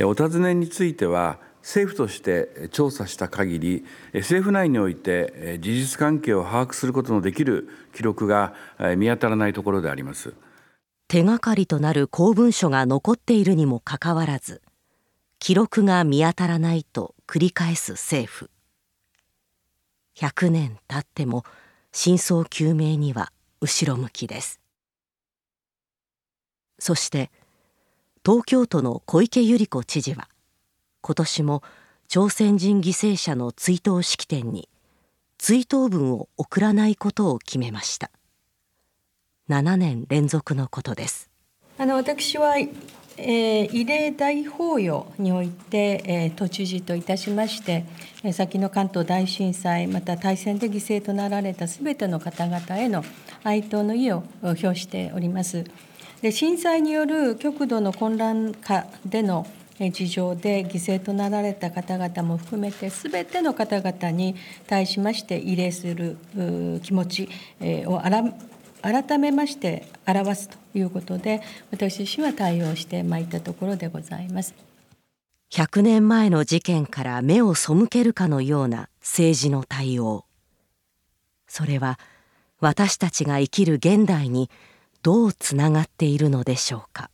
[0.06, 8.54] お尋ねについては政府として調査した限り政府内において事実関係を把握することのできる記録が
[8.96, 10.36] 見当たらないところであります。
[11.08, 14.62] 手がかりとなる公文書が残っているにもかかわらず
[15.40, 18.52] 記録が見当たらないと繰り返す政府。
[20.16, 21.44] 100年経っても
[21.92, 24.62] 真相究明には後ろ向きです。
[26.78, 27.32] そして
[28.24, 30.30] 東京都の小池百合子知事は
[31.06, 31.62] 今年も
[32.08, 34.70] 朝鮮人犠牲者の追悼式典に
[35.38, 38.10] 追悼文を送らないことを決めました
[39.48, 41.30] 7年連続のことです
[41.78, 42.56] あの私は
[43.18, 47.86] えー、慰霊大法要において、えー、都知事といたしまして、
[48.24, 53.06] えー、先の関東大震災、また大戦で犠牲となられたすべての方々への
[53.46, 55.64] 哀悼の意を表しております。
[56.22, 64.36] で震災による極度の混乱下での事情で犠牲となられた方々も含めて、すべての方々に
[64.68, 66.18] 対しまして慰霊する
[66.82, 67.30] 気持ち
[67.86, 68.02] を
[68.82, 74.54] 改めまして表すということで私自身は対応してまいったところでございます。
[75.52, 80.26] 100年前の事件から目を背けるかのような政治の対応。
[81.48, 82.00] それは
[82.60, 84.50] 私たちが生きる現代に
[85.02, 87.10] どうつながっているのでしょうか。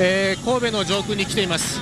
[0.00, 1.80] えー、神戸の上空に来ています。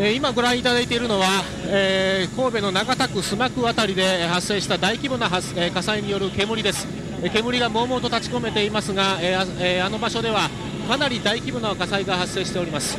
[0.00, 1.26] え今ご覧いただいているのは、
[1.66, 6.86] えー、神戸の長田区須磨区辺りで発生した大規模な発、え火災による煙です、
[7.22, 10.48] え煙がもうもうと立ち込めていますが、えーえー、あの場所では
[10.88, 12.98] かなり大規模な火災が発生しております。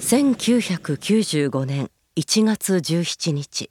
[0.00, 3.70] 1995年1月17日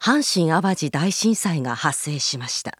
[0.00, 2.78] 阪神・淡路大震災が発生しました。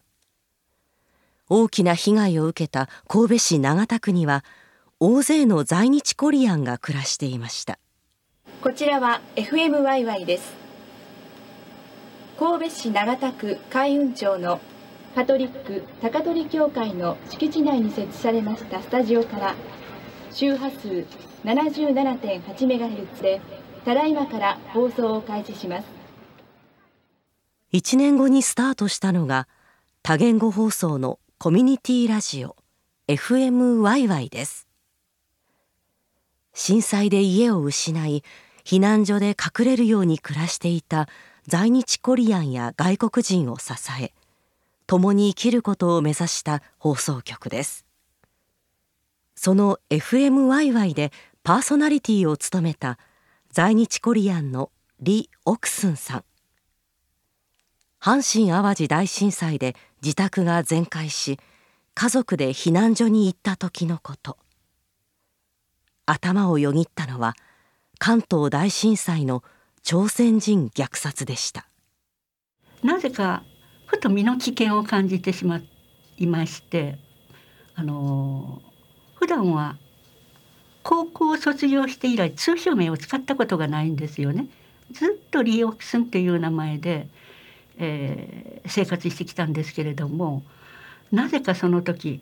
[1.49, 4.45] 大きな被害を受けた神戸市長田区には
[5.01, 7.79] 大勢の在日コリアンが暮らしていました。
[8.61, 10.53] こちらは FM ワイワイです。
[12.37, 14.59] 神戸市長田区海運町の
[15.15, 19.55] カトリック高取教会の敷地内に設置されましたスタジオから
[20.31, 21.05] 周波数
[21.45, 23.41] 77.8MHz で
[23.85, 25.85] ただいまから放送を開始します。
[27.71, 29.47] 1年後にスタートしたのが
[30.03, 32.57] 多言語放送のコミュニティラジオ
[33.07, 34.68] FM ワイワイです
[36.53, 38.23] 震災で家を失い
[38.63, 41.07] 避難所で隠れるように暮らしていた
[41.47, 44.13] 在日コリアンや外国人を支え
[44.85, 47.85] 共に生きることを目指した放送局です。
[49.35, 51.11] その FM ワイワイで
[51.43, 52.97] パーソナリティを務めた
[53.51, 56.23] 在日コリアンのリ・オクスンさん。
[58.01, 61.39] 阪神・淡路大震災で自宅が全壊し
[61.93, 64.37] 家族で避難所に行った時のこと。
[66.09, 67.35] 頭をよぎったのは
[67.99, 69.43] 関東大震災の
[69.83, 71.67] 朝鮮人虐殺でした
[72.83, 73.43] なぜか
[73.85, 75.61] ふと身の危険を感じてしま
[76.17, 76.97] いまして
[77.75, 78.61] あの
[79.15, 79.77] 普段は
[80.83, 84.47] 高校を卒業して以来通称名を使ったことがないんですよね
[84.91, 87.07] ずっとリーオクスンという名前で、
[87.77, 90.43] えー、生活してきたんですけれども
[91.11, 92.21] なぜかその時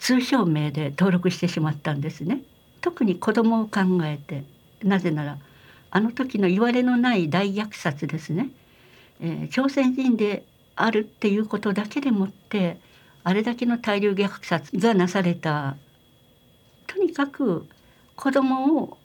[0.00, 2.42] 通称名で登録してしまったんですね。
[2.80, 4.44] 特に子供を考えて
[4.82, 5.38] なぜなら
[5.90, 8.50] あの時の言われのない大虐殺ですね、
[9.20, 10.44] えー、朝鮮人で
[10.76, 12.78] あるっていうことだけでもって
[13.24, 15.76] あれだけの大量虐殺がなされた
[16.86, 17.66] とにかく
[18.16, 18.98] 子供を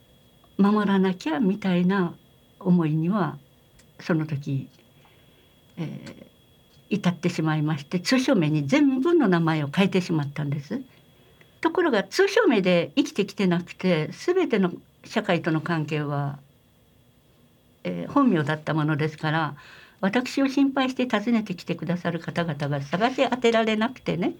[0.56, 2.14] 守らなきゃみたいな
[2.60, 3.38] 思いには
[4.00, 4.68] その時、
[5.76, 6.26] えー、
[6.90, 10.80] 至ってしまいまして通称名に全部の名前を変えてしまったんです。
[11.64, 14.70] ところが通称名で生きてきてなくて全ての
[15.06, 16.38] 社会との関係は、
[17.84, 19.54] えー、本名だったものですから
[20.02, 24.34] 私を心配して訪ねてきてくださる方々が探し当てられなくてね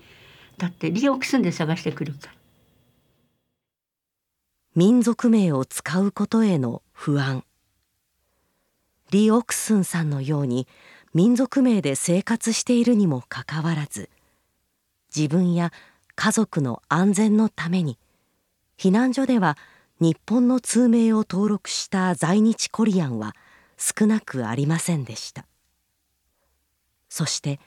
[0.59, 2.33] だってリオクスンで探してくるから。
[4.77, 7.43] 民族名を使うことへの不安
[9.13, 10.69] リ・オクスンさんのように
[11.15, 14.11] 民族名で生活しているにもかかわらず
[15.17, 15.73] 自分や
[16.17, 17.99] 家族の安全のために。
[18.79, 19.57] 避難所では
[20.01, 23.35] 日本の通名を登録した在日コリアンは
[23.79, 25.47] 少なくありませんでした。
[27.09, 27.61] そして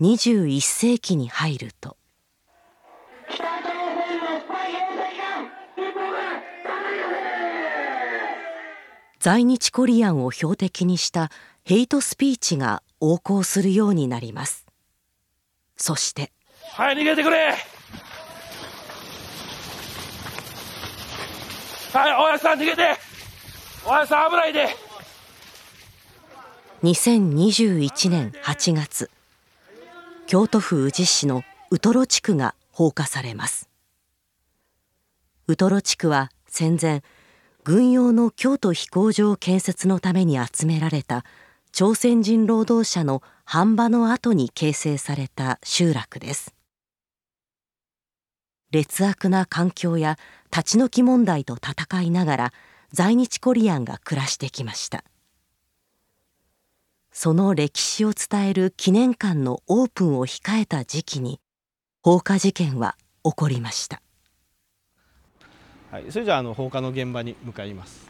[0.00, 1.96] 21世紀に入ると。
[9.20, 11.30] 在日コリアンを標的にした
[11.64, 14.66] ヘイトスピーチが横行するようになります。
[15.76, 16.32] そして
[16.74, 17.54] はい逃げてくれ。
[21.92, 22.96] はい大家さん逃げて。
[23.84, 24.68] 大家さん危ないで。
[26.82, 29.10] 2021年8月
[30.26, 33.68] 京都府宇治市のウトロ地区が放火されます。
[35.48, 37.02] ウトロ地区は戦前
[37.64, 41.26] 軍用の京都飛行場建設のために集められた
[41.70, 46.54] 朝鮮人労働者の飯場の後に形成された集落です。
[48.72, 50.18] 劣悪な環境や
[50.50, 52.52] 立ち退き問題と戦いながら
[52.90, 55.04] 在日コリアンが暮らしてきました
[57.12, 61.38] その歴史を伝える記念館のオープンを控えた時期に
[62.02, 64.02] 放火事件は起こりました
[65.90, 68.08] はい、それじゃああの放火の現場に向かいます。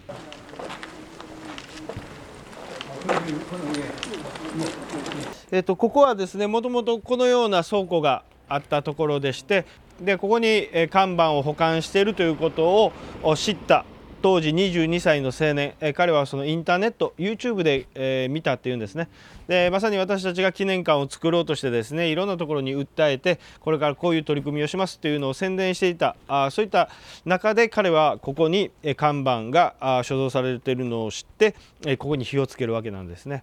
[5.50, 8.22] えっとここはですねもともとこのような倉庫が
[8.54, 9.64] あったところでして
[10.00, 12.92] でここに看板を保管しているということ
[13.22, 13.84] を知った
[14.22, 19.08] 当時22歳の青年、え彼はそのインターネット YouTube で、え、見たっていうんですね
[19.48, 26.88] でまさに私たちが記念館を作ろうとしてですねいろんなところに訴えてこれからこういう取り組みをしますというのを宣伝していたあそういった
[27.24, 29.74] 中で彼はここに看板が
[30.04, 31.56] 所蔵されているのを知って
[31.98, 33.42] ここに火をつけるわけなんですね。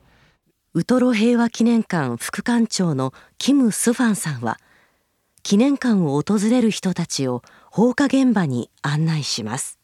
[0.75, 4.59] ウトロ平和記念館副館長のキム・スファンさんは
[5.43, 9.79] 記念館を訪れる人たちを放火現場に案内します。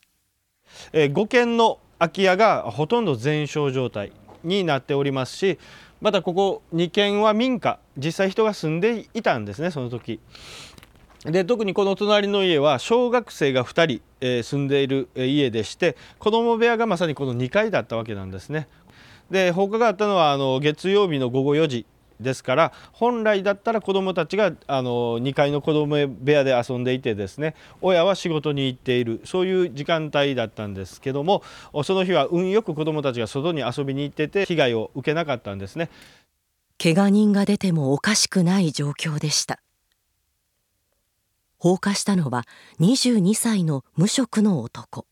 [0.93, 4.11] えー、5軒の空き家がほとんど全焼状態
[4.43, 5.57] になっておりますし
[6.01, 10.19] またここ2軒は民家実際人が住んでいたんですねその時。
[11.23, 18.67] で特にこの隣の家は小学生が2人、えー、住んでいる家でして子供部屋がまさにこの2階だったわけなんですね。
[19.31, 21.85] で放火があったのはあの月曜日の午後4時
[22.19, 31.43] ですから本来だったら子どもたちがあの2階の子ども部屋で遊んでいてですね親は仕事に行っているそういう時間帯だったんですけども
[31.83, 35.89] その日は運よく子どもたちが外に遊びに行ってて被害を受けなかったんですね。
[36.77, 39.61] 怪我人が出てもおかしくない状況でした。
[41.57, 42.43] 放火したのは
[42.79, 45.05] 22歳の無職の男。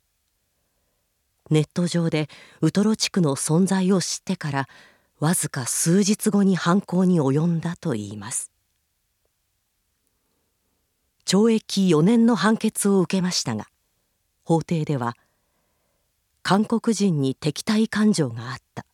[1.50, 2.30] ネット上で
[2.62, 4.68] ウトロ地区の存在を知ってから
[5.24, 8.52] わずか数日後に犯行に及んだといいます。
[11.26, 13.68] 懲役4年の判決を受けましたが
[14.44, 15.16] 法廷では
[16.42, 18.86] 韓国人に敵対感情があった。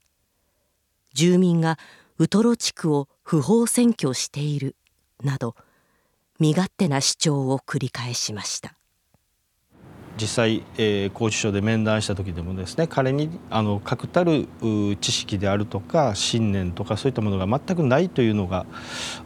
[1.16, 1.80] 住民が
[2.20, 4.76] ウトロ地区を不法占拠している
[5.24, 5.56] など
[6.38, 8.79] 身勝手な主張を繰り返しました。
[10.20, 14.48] 実際、えー、拘置所で面談した時でもですね彼にあの確たる
[15.00, 18.66] 知識であるとか信念とかそういったものが全くないというのが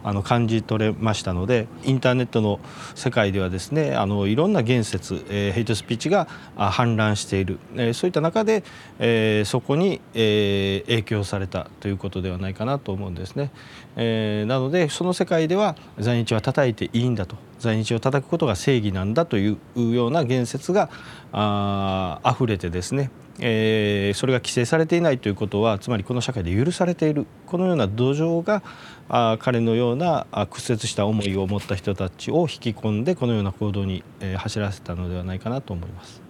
[0.04, 2.60] あの感じ取れましたのでインターネットの
[2.94, 8.62] 世界ではですねあのいろんな言説、えー、ヘイトスピーチが氾濫している、えー、そういった中で、
[8.98, 13.50] えー、そこに、えー、影響されたということではないかなと思うんですね。
[13.96, 17.36] えー、なのでその世界では在日は叩いていいんだと。
[17.58, 20.90] 在日を叩くことが正義なんだというような言説が
[21.32, 27.26] あ溢れてですね、えー、それが規制されていないということはつまりこの社会で許されている。
[27.46, 28.62] このような土壌が
[29.08, 36.20] あ彼のような屈折した思いを持った人たちを引き込んでこのような行動に、えー、走らせたのではないかなと思います。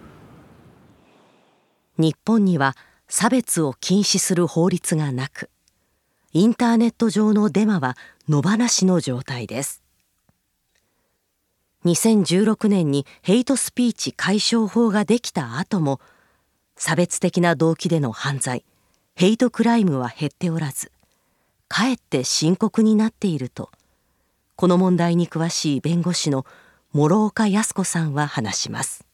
[1.99, 2.77] 日本には
[3.09, 5.51] 差別を禁止する法律がなく
[6.37, 7.97] インターネット上のデマは
[8.29, 9.85] 野放しの状態です。
[11.85, 16.01] 2016年にヘイトスピーチ解消法ができた後も
[16.75, 18.65] 差別的な動機での犯罪
[19.15, 20.91] ヘイトクライムは減っておらず
[21.69, 23.71] かえって深刻になっていると
[24.57, 26.47] この問題に詳しい弁護士の
[26.93, 29.05] 諸岡靖子さんは話します。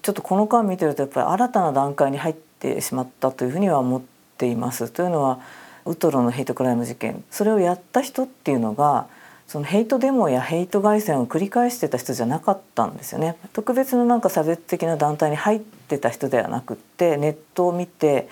[0.00, 4.11] ちょっとこの間見てるとやっぱり新たな段階に入ってしまったというふうには思って
[4.42, 4.90] ています。
[4.90, 5.38] というのは
[5.84, 7.22] ウトロのヘイトクライム事件。
[7.30, 9.06] それをやった人っていうのが
[9.46, 13.36] そのヘイトデモやヘイト外戦を繰り返してた人じゃなかったんですよね。
[13.52, 18.28] 特別のなんか差別的な団体に入ってた人ではなくってネットを見て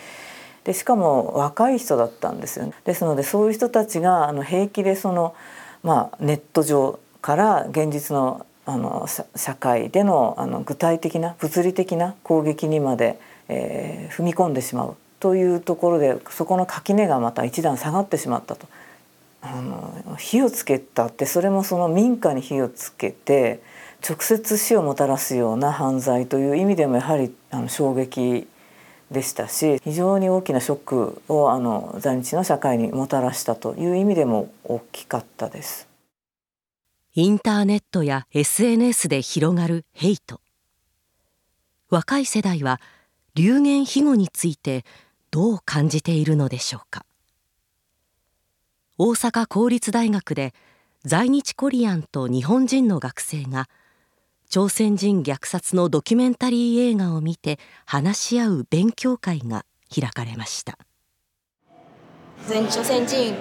[0.64, 2.72] でしかも若い人だったんですよね。
[2.84, 5.34] ですのでそういう人たちがあの平気でその、
[5.84, 14.96] まあ、ネット上から現実のあの社会でのあの具体的な物理的な攻撃にまで、えー、踏み込んでしまう。
[15.20, 18.66] というところでそこの垣根がまた一段下がってしまったと。
[19.42, 23.62] あの火をつけたってそれもその民家に火をつけて
[24.06, 28.46] 直接死をもたらすような犯罪という意味でもやはりあの衝撃
[29.10, 35.88] でしたし非常に大きなショックをあの在日の社会にもたらしたという意味でも大きかったです
[37.14, 40.40] インターネットや SNS で広がるヘイト
[41.88, 42.80] 若い世代は
[43.34, 44.84] 流言飛語について
[45.30, 47.04] どう感じているのでしょうか。
[48.98, 50.52] 大阪公立大学で
[51.04, 53.68] 在日コリアンと日本人の学生が
[54.50, 59.64] 朝鮮人虐殺のドキュメンタリー映画を見て話し合う勉強会が
[59.94, 60.76] 開かれました。
[62.46, 63.36] 在朝鮮人に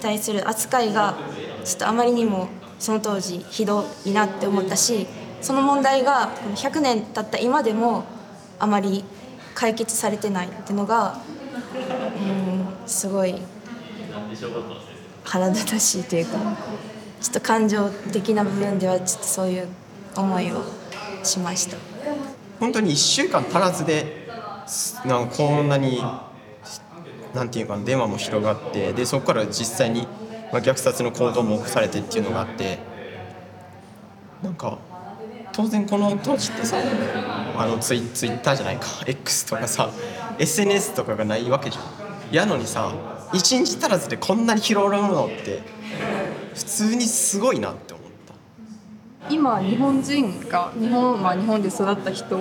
[0.00, 1.16] 対する扱いが
[1.64, 2.48] ちょっとあまりにも
[2.78, 5.06] その当時ひどいなって思ったし
[5.40, 8.04] その問題が100年経った今でも
[8.58, 9.04] あまり
[9.54, 11.18] 解決されてないっていうのが
[11.74, 13.36] うんすごい
[15.24, 16.38] 腹立たしいというか
[17.20, 19.68] ちょっと感情的な部分ではちょっとそういう
[20.16, 20.62] 思いを
[21.22, 21.76] しました。
[22.58, 24.28] 本当に1週間足らずで
[25.04, 26.00] なんかこんなに
[27.34, 30.06] なんていうかデマも広がってでそこから実際に、
[30.52, 32.78] まあ、虐殺の行動も起こされてっていうのがあって
[34.42, 34.78] なんか
[35.52, 36.78] 当然この当時ってさ
[37.56, 39.90] あのツイツイッターじゃないか X とかさ
[40.38, 42.02] SNS とかがないわけじゃん。
[42.32, 42.92] やのにさ
[43.32, 45.60] 一日足らずでこんなに広がるのって
[46.54, 52.40] 普通にすごいなって思った今日本人が日本,、まあ、日本で育った人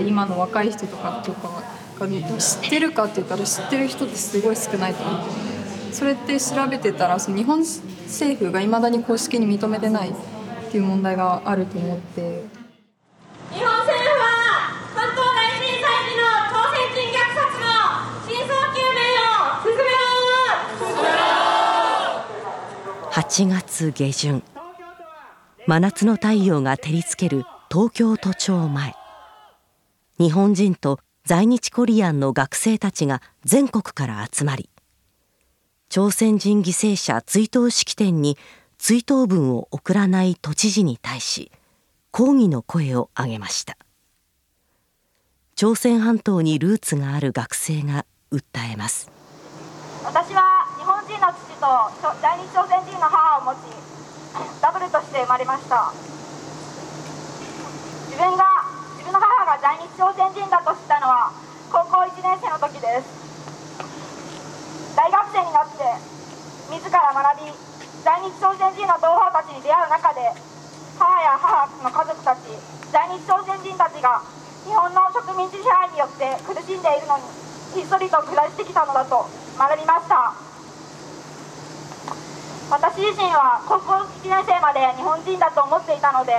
[0.00, 1.62] 今の若い人とかとか
[1.98, 5.26] が知ってるかって言ったら知ってる人ってすごい少ないと思う
[5.92, 10.12] それって調べてたらその日本政府がいまだに公式に認めてない
[10.68, 12.20] っていう問題があると思って。
[12.20, 14.26] 日本政府は
[14.94, 17.72] 関東大震災時の朝鮮人虐殺の
[18.28, 19.88] 真相究明を進め
[21.08, 21.24] ろ
[23.12, 24.42] 8月下旬
[25.66, 28.94] 真夏の太陽が照りつける東京都庁前。
[30.18, 34.68] 日本人と在日コリアンの学生たちが全国から集まり
[35.88, 38.36] 朝鮮人犠牲者追悼式典に
[38.78, 41.50] 追悼文を送らない都知事に対し
[42.12, 43.76] 抗議の声を上げました。
[45.56, 49.10] 朝鮮半島にルーツがある学生が訴えます。
[50.04, 51.66] 私は日本人の父と
[52.22, 53.74] 在日朝鮮人の母を持ち
[54.62, 55.92] ダブルとして生まれました。
[58.06, 58.62] 自分が
[58.94, 61.32] 自分の母が在日朝鮮人だと知ったのは
[61.72, 63.10] 高校1年生の時です。
[64.94, 65.82] 大学生になって
[66.70, 67.67] 自ら学び
[68.08, 70.32] 在日朝鮮人の同胞たちに出会う中で
[70.96, 72.40] 母や母の家族たち
[72.88, 74.24] 在日朝鮮人たちが
[74.64, 77.28] 日本の植民地支配によって苦しんでいるのに
[77.76, 79.28] ひっそりと暮らしてきたのだと
[79.60, 80.32] 学びました。
[82.72, 86.32] 私自身は高校1年生まで日本人だと思っていたので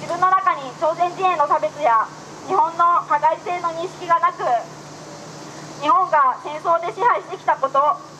[0.00, 2.08] 自分の中に朝鮮人への差別や
[2.48, 4.40] 日本の加害性の認識がなく
[5.84, 8.11] 日本が戦争で支配してきたこと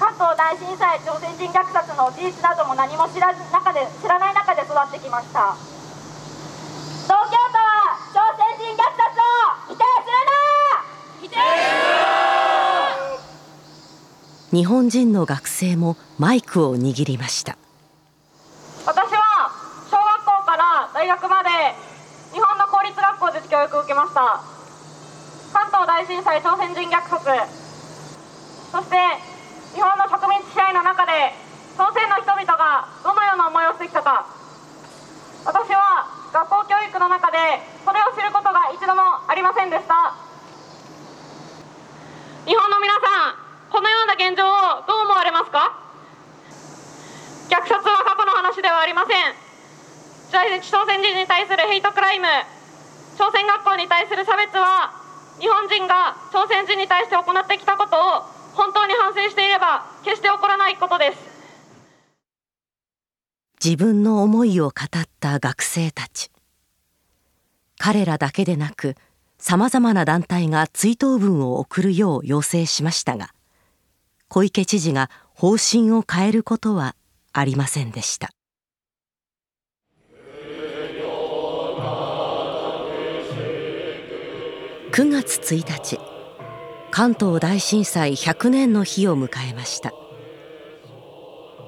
[0.00, 5.54] 関東大震災朝鮮人虐殺の事実なども何も知ら中で知らない中で育ってきました。
[7.04, 10.40] 東京都は朝鮮人虐殺を否定するな！
[11.20, 11.36] 否定
[14.56, 17.58] 日本人の学生もマイクを握りました。
[18.86, 19.52] 私は
[19.90, 21.50] 小学校から大学まで
[22.32, 24.40] 日本の公立学校で教育を受けました。
[25.52, 27.26] 関東大震災朝鮮人虐殺。
[28.72, 28.96] そして
[29.74, 31.32] 日本の植民地支配の中で
[31.78, 34.26] 朝鮮の人々がどのような思いをしてきたか。
[35.46, 37.38] 私は学校教育の中で
[37.86, 40.14] それを知ることが一度もありませんでした。
[42.44, 43.38] 日本の皆さん
[43.70, 45.78] このような現状をどう思われますか？
[47.48, 49.34] 虐殺は過去の話ではありません。
[50.60, 52.26] 朝鮮人に対するヘイトクライム。
[53.16, 54.92] 朝鮮学校に対する差別は
[55.38, 61.18] 日本人が朝鮮人に対して行ってきたことを本当に反省していれば決して起こらないことです。
[63.62, 66.30] 自分の思いを語った学生たち。
[67.78, 68.94] 彼らだけでなく
[69.38, 73.30] さまざまな団体が追悼文を送るよう要請しましたが
[74.28, 76.94] 小池知事が方針を変えることは
[77.32, 78.30] ありませんでした。
[84.92, 86.19] 9月1日
[86.90, 89.92] 関東大震災100年の日を迎えました。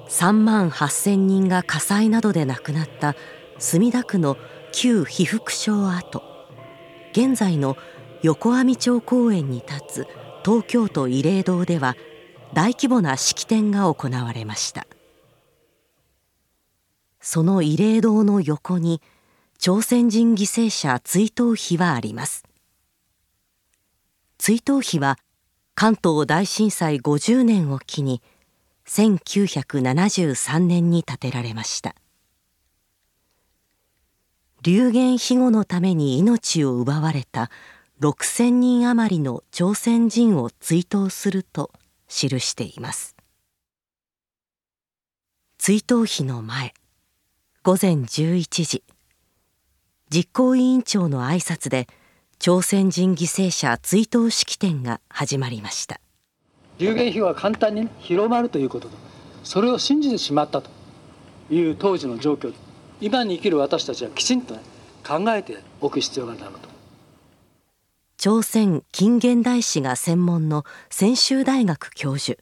[0.09, 3.15] 3万8,000人が火災などで亡くなった
[3.57, 4.37] 墨田区の
[4.71, 6.21] 旧被服廠跡。
[7.13, 7.77] 現在の
[8.21, 10.07] 横網町公園に立つ
[10.43, 11.95] 東京都慰霊堂では
[12.53, 14.85] 大規模な式典が行われました。
[17.21, 19.01] その慰霊堂の横に
[19.57, 22.43] 朝鮮人犠牲者追悼碑はあります。
[24.45, 25.17] 追悼碑は
[25.73, 28.21] 関東大震災50年を機に
[28.85, 31.95] 1973年に建てられました。
[34.61, 37.49] 流言庇護のために命を奪われた
[38.01, 41.71] 6,000人余りの朝鮮人を追悼すると
[42.09, 43.15] 記しています。
[45.57, 46.73] 追悼碑の前
[47.63, 48.83] 午前11時
[50.09, 51.87] 実行委員長の挨拶で
[52.45, 56.01] 朝鮮人犠牲者追悼式典が始まりました。
[56.77, 58.97] 流言碑は簡単に広まるということと
[59.45, 60.69] それを信じてしまったと。
[61.49, 62.53] いう当時の状況
[62.99, 64.59] 今に生きる私たちはきちんと、ね、
[65.07, 66.67] 考えておく必要があると。
[68.17, 72.37] 朝鮮近現代史が専門の専修大学教授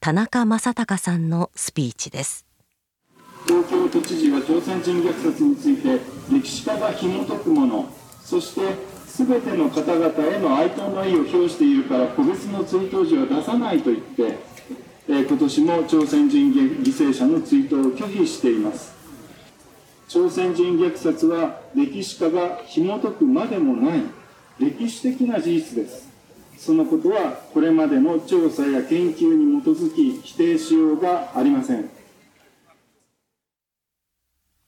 [0.00, 2.44] 田中正隆さんのスピーチです。
[3.46, 5.98] 東京都知事は朝鮮人虐殺について
[6.30, 7.90] 歴史家が紐解くもの
[8.22, 8.89] そして
[9.26, 14.38] 全ての方々への哀悼の意を表しているから個別の追悼時は出さないと言って、
[15.08, 18.94] えー、今年も朝鮮人犠牲者の追悼を拒否しています。
[20.08, 24.02] 朝鮮人虐殺は歴史家が紐解くまでもない
[24.58, 26.08] 歴史的な事実です。
[26.56, 31.90] そのことはこれまでの調査や研究に基づき否定しようがありません。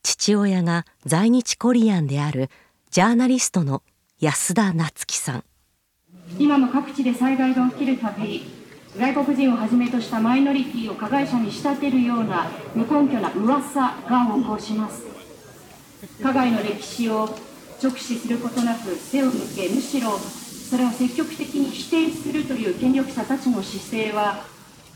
[0.02, 2.50] 父親が在日コリアンである
[2.90, 3.82] ジャーナリストの
[4.22, 5.44] 安田夏樹さん。
[6.38, 8.44] 今も各地で災害が起きるたび
[8.96, 15.02] 外国人をはじめとしたマイノリティを加害者に仕立てるような無根拠な噂が横行します。
[16.22, 17.36] 加害の歴史を
[17.82, 24.44] 直視することなく背を向けむしろそれを積極的に否定するという権力者たちの姿勢は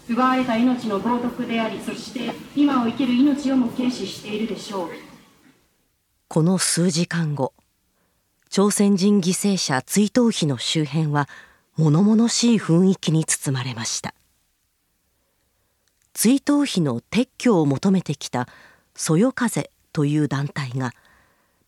[0.09, 4.91] 奪われた命の冒涜でありそして今を生きる命をも軽視しているでしょう。
[6.29, 7.56] この数時間後
[8.57, 11.29] 朝鮮人犠牲者追悼碑の周辺は
[11.77, 14.15] 物々しい雰囲気に包まれました。
[16.15, 18.49] 追悼碑の撤去を求めてきた
[18.95, 20.93] そよ風という団体が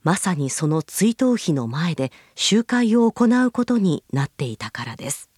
[0.02, 5.28] まさにその追悼碑の前で集会を行うことになっていたからです。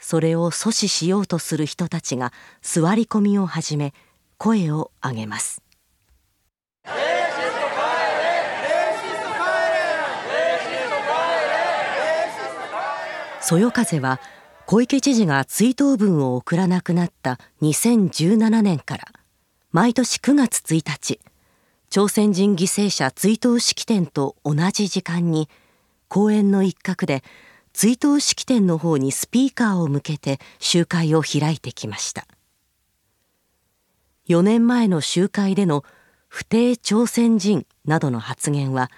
[0.00, 2.32] それを阻止しようとする人たちが
[2.62, 3.92] 座り込みを始め
[4.38, 5.62] 声を上げます。
[13.46, 14.22] そよ風は
[14.64, 19.04] 小池知事が追悼文を送らなくなった2017年から
[19.70, 21.20] 毎年9月1日
[21.90, 25.50] 朝鮮人犠牲者追悼式典と同じ時間に
[26.08, 27.22] 公園の一角で
[27.74, 32.26] 追悼式典の方にスピーカーを向けて集会を開いてきました。
[34.26, 35.84] 4年前の集会での
[36.28, 38.90] 不定朝鮮人などの発言は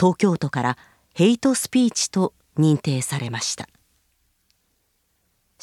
[0.00, 0.78] 東京都から
[1.12, 3.68] ヘイトスピーチと認定されました。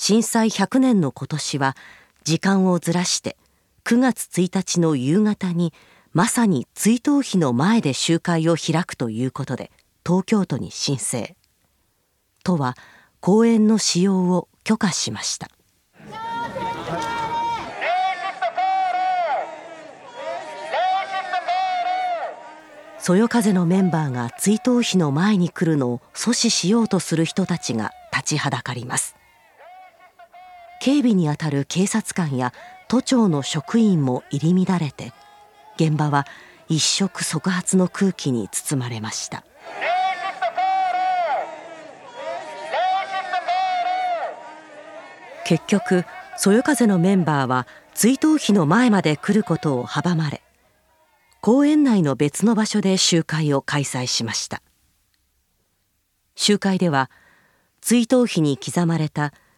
[0.02, 1.76] 震災100年の今年は
[2.24, 3.36] 時間をずらして
[3.84, 5.74] 9月1日の夕方に
[6.14, 9.72] まさに追悼碑の前で集会を開くということで
[10.06, 11.36] 東京都に申請。
[12.46, 12.78] 都は
[13.20, 15.50] 公園の使用を許可しました。
[23.00, 29.19] そよ風のメンバーが追悼碑の前に来るのを阻止しようとする人たちが立ちはだかります。
[30.80, 32.54] 警備にあたる警察官や
[32.88, 35.14] 都庁の職員も入り乱れて
[35.76, 36.26] 現場は
[36.70, 39.44] 一触即発の空気に包まれました。
[45.46, 46.06] 結局
[46.38, 47.66] そよ風のメンバーは
[47.96, 50.44] 追悼碑の前まで来ることを阻まれ
[51.42, 54.62] 公園内の別の場所で集会を開催しました。
[56.36, 57.10] 集会では
[57.82, 59.34] 追悼碑に刻まれた「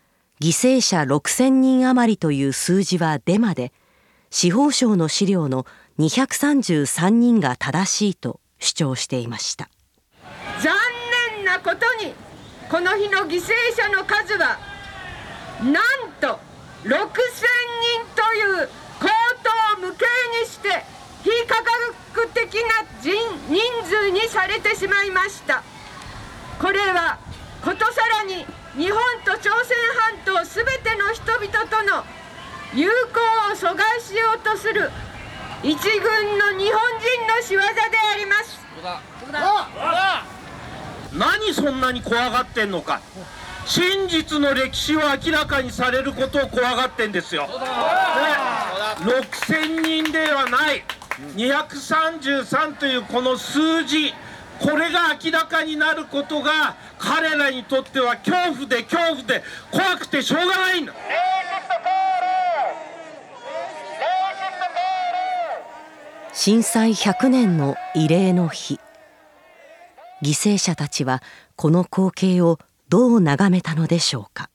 [0.42, 3.72] 犠牲者6000人余りという数字はデマで
[4.32, 5.68] 司法省の資料の
[6.00, 9.70] 233人が正しいと主張していました。
[10.60, 10.74] 残
[11.36, 12.16] 念なことに
[12.72, 14.58] この日の犠牲者の数は
[15.62, 16.40] なんと
[16.86, 16.98] 6000人
[18.16, 18.70] という
[19.00, 19.10] 高
[19.78, 20.06] 等無形
[20.42, 20.84] にして
[21.24, 21.54] 非科
[22.16, 23.14] 学的な人
[23.48, 25.62] 人数にされてしまいました。
[26.60, 27.20] これは
[27.64, 28.44] ことさらに
[28.78, 29.78] 日本と朝鮮
[30.26, 32.06] 半島すべての人々との
[32.74, 33.20] 友好
[33.52, 34.90] を阻害しようとする
[35.62, 37.66] 一軍の日本人の仕業で
[38.14, 38.62] あります。
[41.14, 43.02] 何そんなに怖がってんのか。
[43.66, 47.54] 真実の歴史を明らかにされることを怖がってんですよ、ね、
[49.02, 50.84] 6000人ではない。
[51.36, 54.16] 233というこの数字
[54.62, 60.94] これが明らかになることが彼らにとっては恐怖で恐怖で怖くてしょうがないんだ
[66.34, 68.80] 震災100年の慰霊の日。
[70.24, 71.22] 犠牲者たちは
[71.56, 72.58] この光景を
[72.90, 74.50] どう眺めたのでしょうか。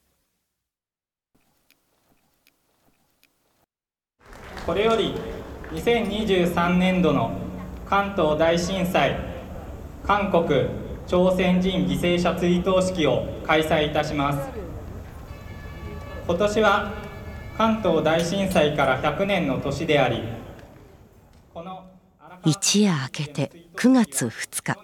[4.64, 5.14] これより
[5.72, 7.38] 2023年度の
[7.88, 9.35] 関東大震災
[10.06, 10.68] 韓国
[11.08, 14.48] 朝鮮人犠牲者追悼式を開催いたします。
[16.28, 16.92] 今年は
[17.58, 20.22] 関東大震災から100年の年であり
[22.44, 24.78] 一夜明けて9月2日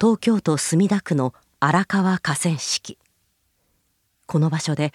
[0.00, 2.96] 東京都墨田区の荒川河川敷。
[4.26, 4.94] この場所で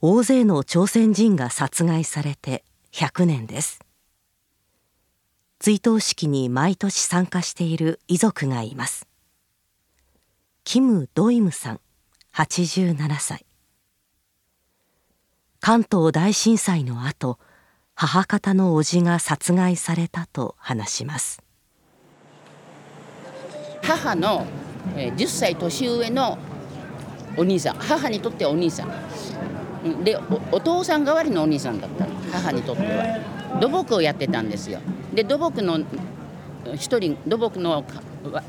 [0.00, 3.83] 大勢の朝鮮人が殺害されて100年です。
[5.64, 9.08] 追悼式に毎年参加している遺族がいます。
[10.62, 11.80] キム・ドイムさん
[12.34, 13.46] 87歳。
[15.60, 17.38] 関東大震災の後
[17.94, 21.42] 母方の叔父が殺害されたと話します。
[23.82, 24.44] 母の
[24.94, 26.36] 10歳年上の
[27.38, 30.04] お兄さん母にとってはお兄さん。
[30.04, 30.18] で
[30.52, 32.06] お父さん代わりのお兄さんだった。
[32.30, 33.43] 母にとっては。
[33.60, 34.80] 土木をやってたんですよ。
[35.14, 35.80] で土木の
[36.74, 37.84] 一人土木の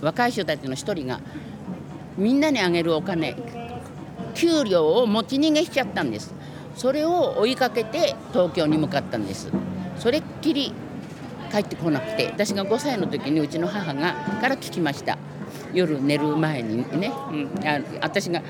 [0.01, 1.19] 若い人たちの一人が
[2.17, 3.35] みんなにあげるお金
[4.33, 6.33] 給料を持ち逃げしちゃったんです。
[6.75, 9.49] それを追いかけて東京に向かったんです。
[9.97, 10.73] それっきり
[11.51, 15.17] 帰ってこなくて私が5歳の時にうちの母がから聞きました。
[15.73, 18.41] 夜寝る前にね、うん、あ私が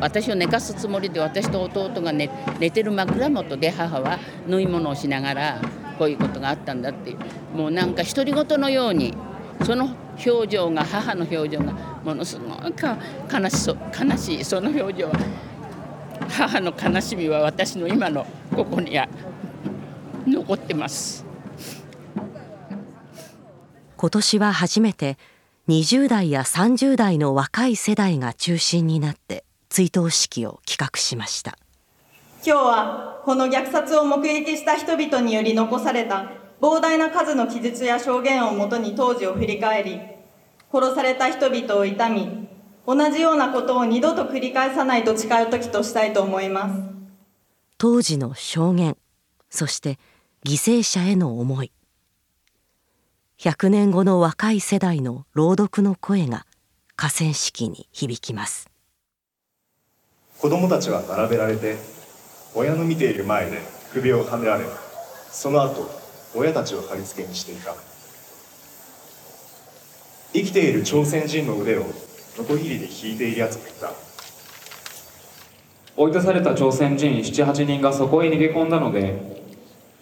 [0.00, 5.60] 私を寝かすつもりで私と弟が寝寝てる枕元で母は縫い物をしながら
[5.98, 7.16] こういうことがあったんだって
[7.54, 9.14] もうなんか独り言のように
[9.64, 9.90] その
[10.24, 11.72] 表情が母の表情が
[12.04, 12.58] ものすごい
[13.32, 15.12] 悲しそう悲しいその表情
[16.28, 19.08] 母の悲しみは私の今のここには
[20.26, 21.24] 残ってます。
[23.96, 25.18] 今年は初めて
[25.68, 31.58] 20代や30代の若い世代が中心になって追悼式を企画しました。
[32.44, 36.30] 今日はこの虐殺を目撃した人々により残された
[36.60, 40.00] 膨大な数の記述や証言をもとに当時を振り返り
[40.72, 42.48] 殺された人々を悼み
[42.86, 46.80] 同じようなことを二度と繰り返さないと誓う時としたいと思います。
[47.76, 48.96] 当時の証言
[49.50, 49.98] そして
[50.44, 51.72] 犠牲者への思い。
[53.38, 56.46] 100年後の若い世代の朗読の声が
[56.96, 58.70] 河川敷に響きます。
[60.40, 61.97] 子供たちは並べられて
[62.58, 63.58] 親の見ている前で
[63.92, 64.64] 首をはねられ
[65.30, 65.88] その後
[66.34, 67.72] 親たちを貼り付けにしていた。
[70.32, 71.84] 生きている朝鮮人の腕を
[72.36, 73.92] ノコギリで引いているやつがいた。
[75.96, 79.46] 追い出された朝鮮人78人がそこへ逃げ込んだので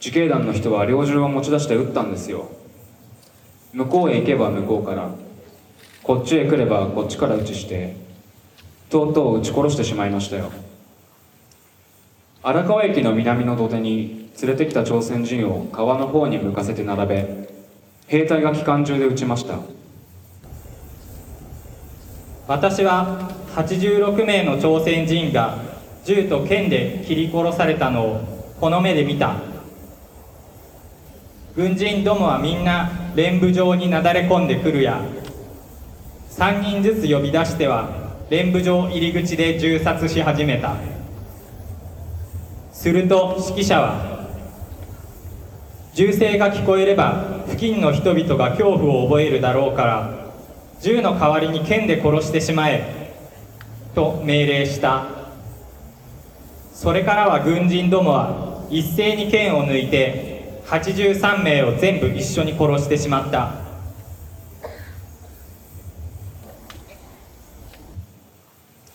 [0.01, 2.51] 自警団の人は猟銃を持ち出して撃ったんですよ。
[3.75, 5.11] 向こうへ行けば向こうから
[6.03, 7.95] こっちへ来ればこっちから撃ちして
[8.89, 10.51] とうとう撃ち殺してしまいましたよ。
[12.47, 17.49] 荒川駅の南の土手に連れてきた朝鮮人を川の方に向かせて並べ
[18.07, 19.59] 兵隊が機関銃で撃ちました。
[22.47, 25.59] 私は86名の朝鮮人が
[26.05, 28.21] 銃と剣で切り殺されたのを
[28.61, 29.41] この目で見た。
[31.57, 35.05] 軍人どもはみんな連部場になだれ込んでくるや
[36.31, 37.91] 3人ずつ呼び出しては
[38.31, 40.96] 連部場入り口で銃殺し始めた。
[42.77, 44.27] すると指揮者は
[45.95, 50.31] 銃声が聞こえれば付近の人々が恐怖を覚えるだろうから
[50.83, 53.15] 銃の代わりに剣で殺してしまえ
[53.95, 55.07] と命令した。
[56.75, 63.66] それからは軍人どもは一斉に剣を抜いて83名を全部一緒に殺してしまった。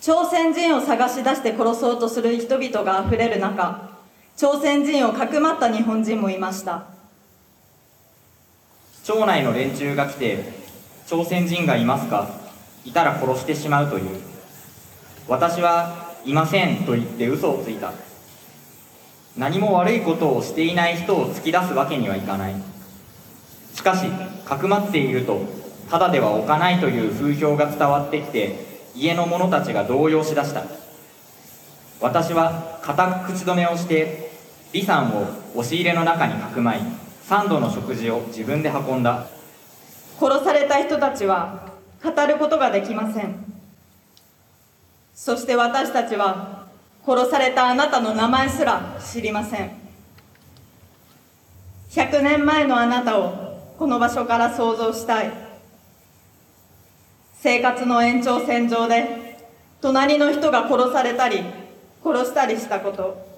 [0.01, 3.91] 朝鮮人を探し出して殺そうとする人々があふれる中
[4.35, 6.85] 朝鮮人をかくまった日本人もいました。
[9.03, 10.43] 町内の連中が来て
[11.05, 12.27] 朝鮮人がいますか？
[12.83, 14.19] いたら殺してしまうという。
[15.27, 17.93] 私はいませんと言って嘘をついた。
[19.37, 22.55] 何も悪いことをしていない人を突き出すわけにはいかない。
[23.75, 24.07] しかし
[24.45, 25.41] かくまっていると
[25.91, 30.63] ただでは置かないという風評が伝わってきて家の者たちが動揺しだした。
[31.99, 34.31] 私は固く口止めをして
[34.71, 36.81] 李さんを押し入れの中にかくまい
[37.27, 39.27] 3度の食事を自分で運んだ。
[40.19, 41.69] 殺された人たちは
[42.03, 43.45] 語ることができません。
[45.13, 46.65] そして私たちは
[47.05, 49.71] 殺されたあなたの名前すら知りません。
[51.91, 55.50] 100年前のあなたをこの場所から想像したい。
[57.41, 59.35] 生活の延長線上で
[59.81, 61.41] 隣の人が殺されたり
[62.03, 63.31] 殺したりしたこと。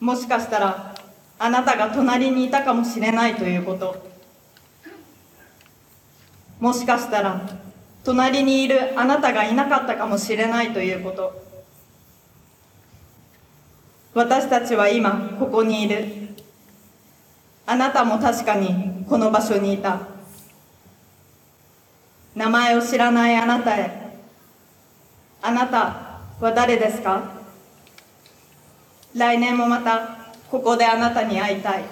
[0.00, 0.94] もしかしたら
[1.38, 4.04] あなたが隣にいたかもしれないということ。
[6.58, 7.40] もしかしたら
[8.02, 11.40] 隣にいるあなたがいなかったかもしれないということ。
[14.12, 16.04] 私たちは今ここにいる。
[17.64, 20.15] あなたも確かにこの場所にいた。
[22.36, 24.14] 名前を知らないあなたへ。
[25.40, 27.32] あなたは誰ですか？
[29.14, 31.84] 来年もまたここであなたに会いたい。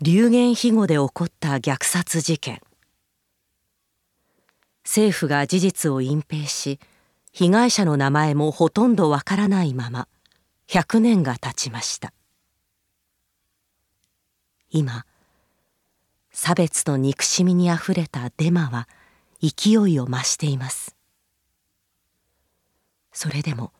[0.00, 2.60] 流言飛語で起こった虐殺事件。
[4.82, 6.80] 政府が事実を隠蔽し
[7.32, 10.08] 被害者の名前もほとんどわからないまま
[10.66, 12.12] 100年が経ちました。
[14.70, 15.04] 今
[16.40, 18.86] 差別と憎しみにあふれたデマは
[19.42, 20.94] 勢いを増しています。
[23.12, 23.72] それでも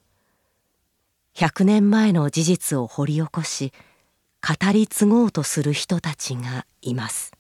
[1.37, 3.73] 100年前の事実を掘り起こし
[4.43, 7.31] 語り継ごうとする人たちがいます。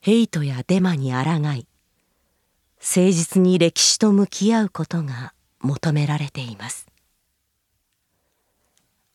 [0.00, 1.66] ヘイトやデマに抗い誠
[2.80, 6.86] 実に歴史と向き合うことが求められています。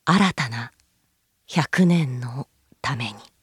[0.05, 0.71] 新たな
[1.49, 2.47] 100年の
[2.85, 3.34] ために。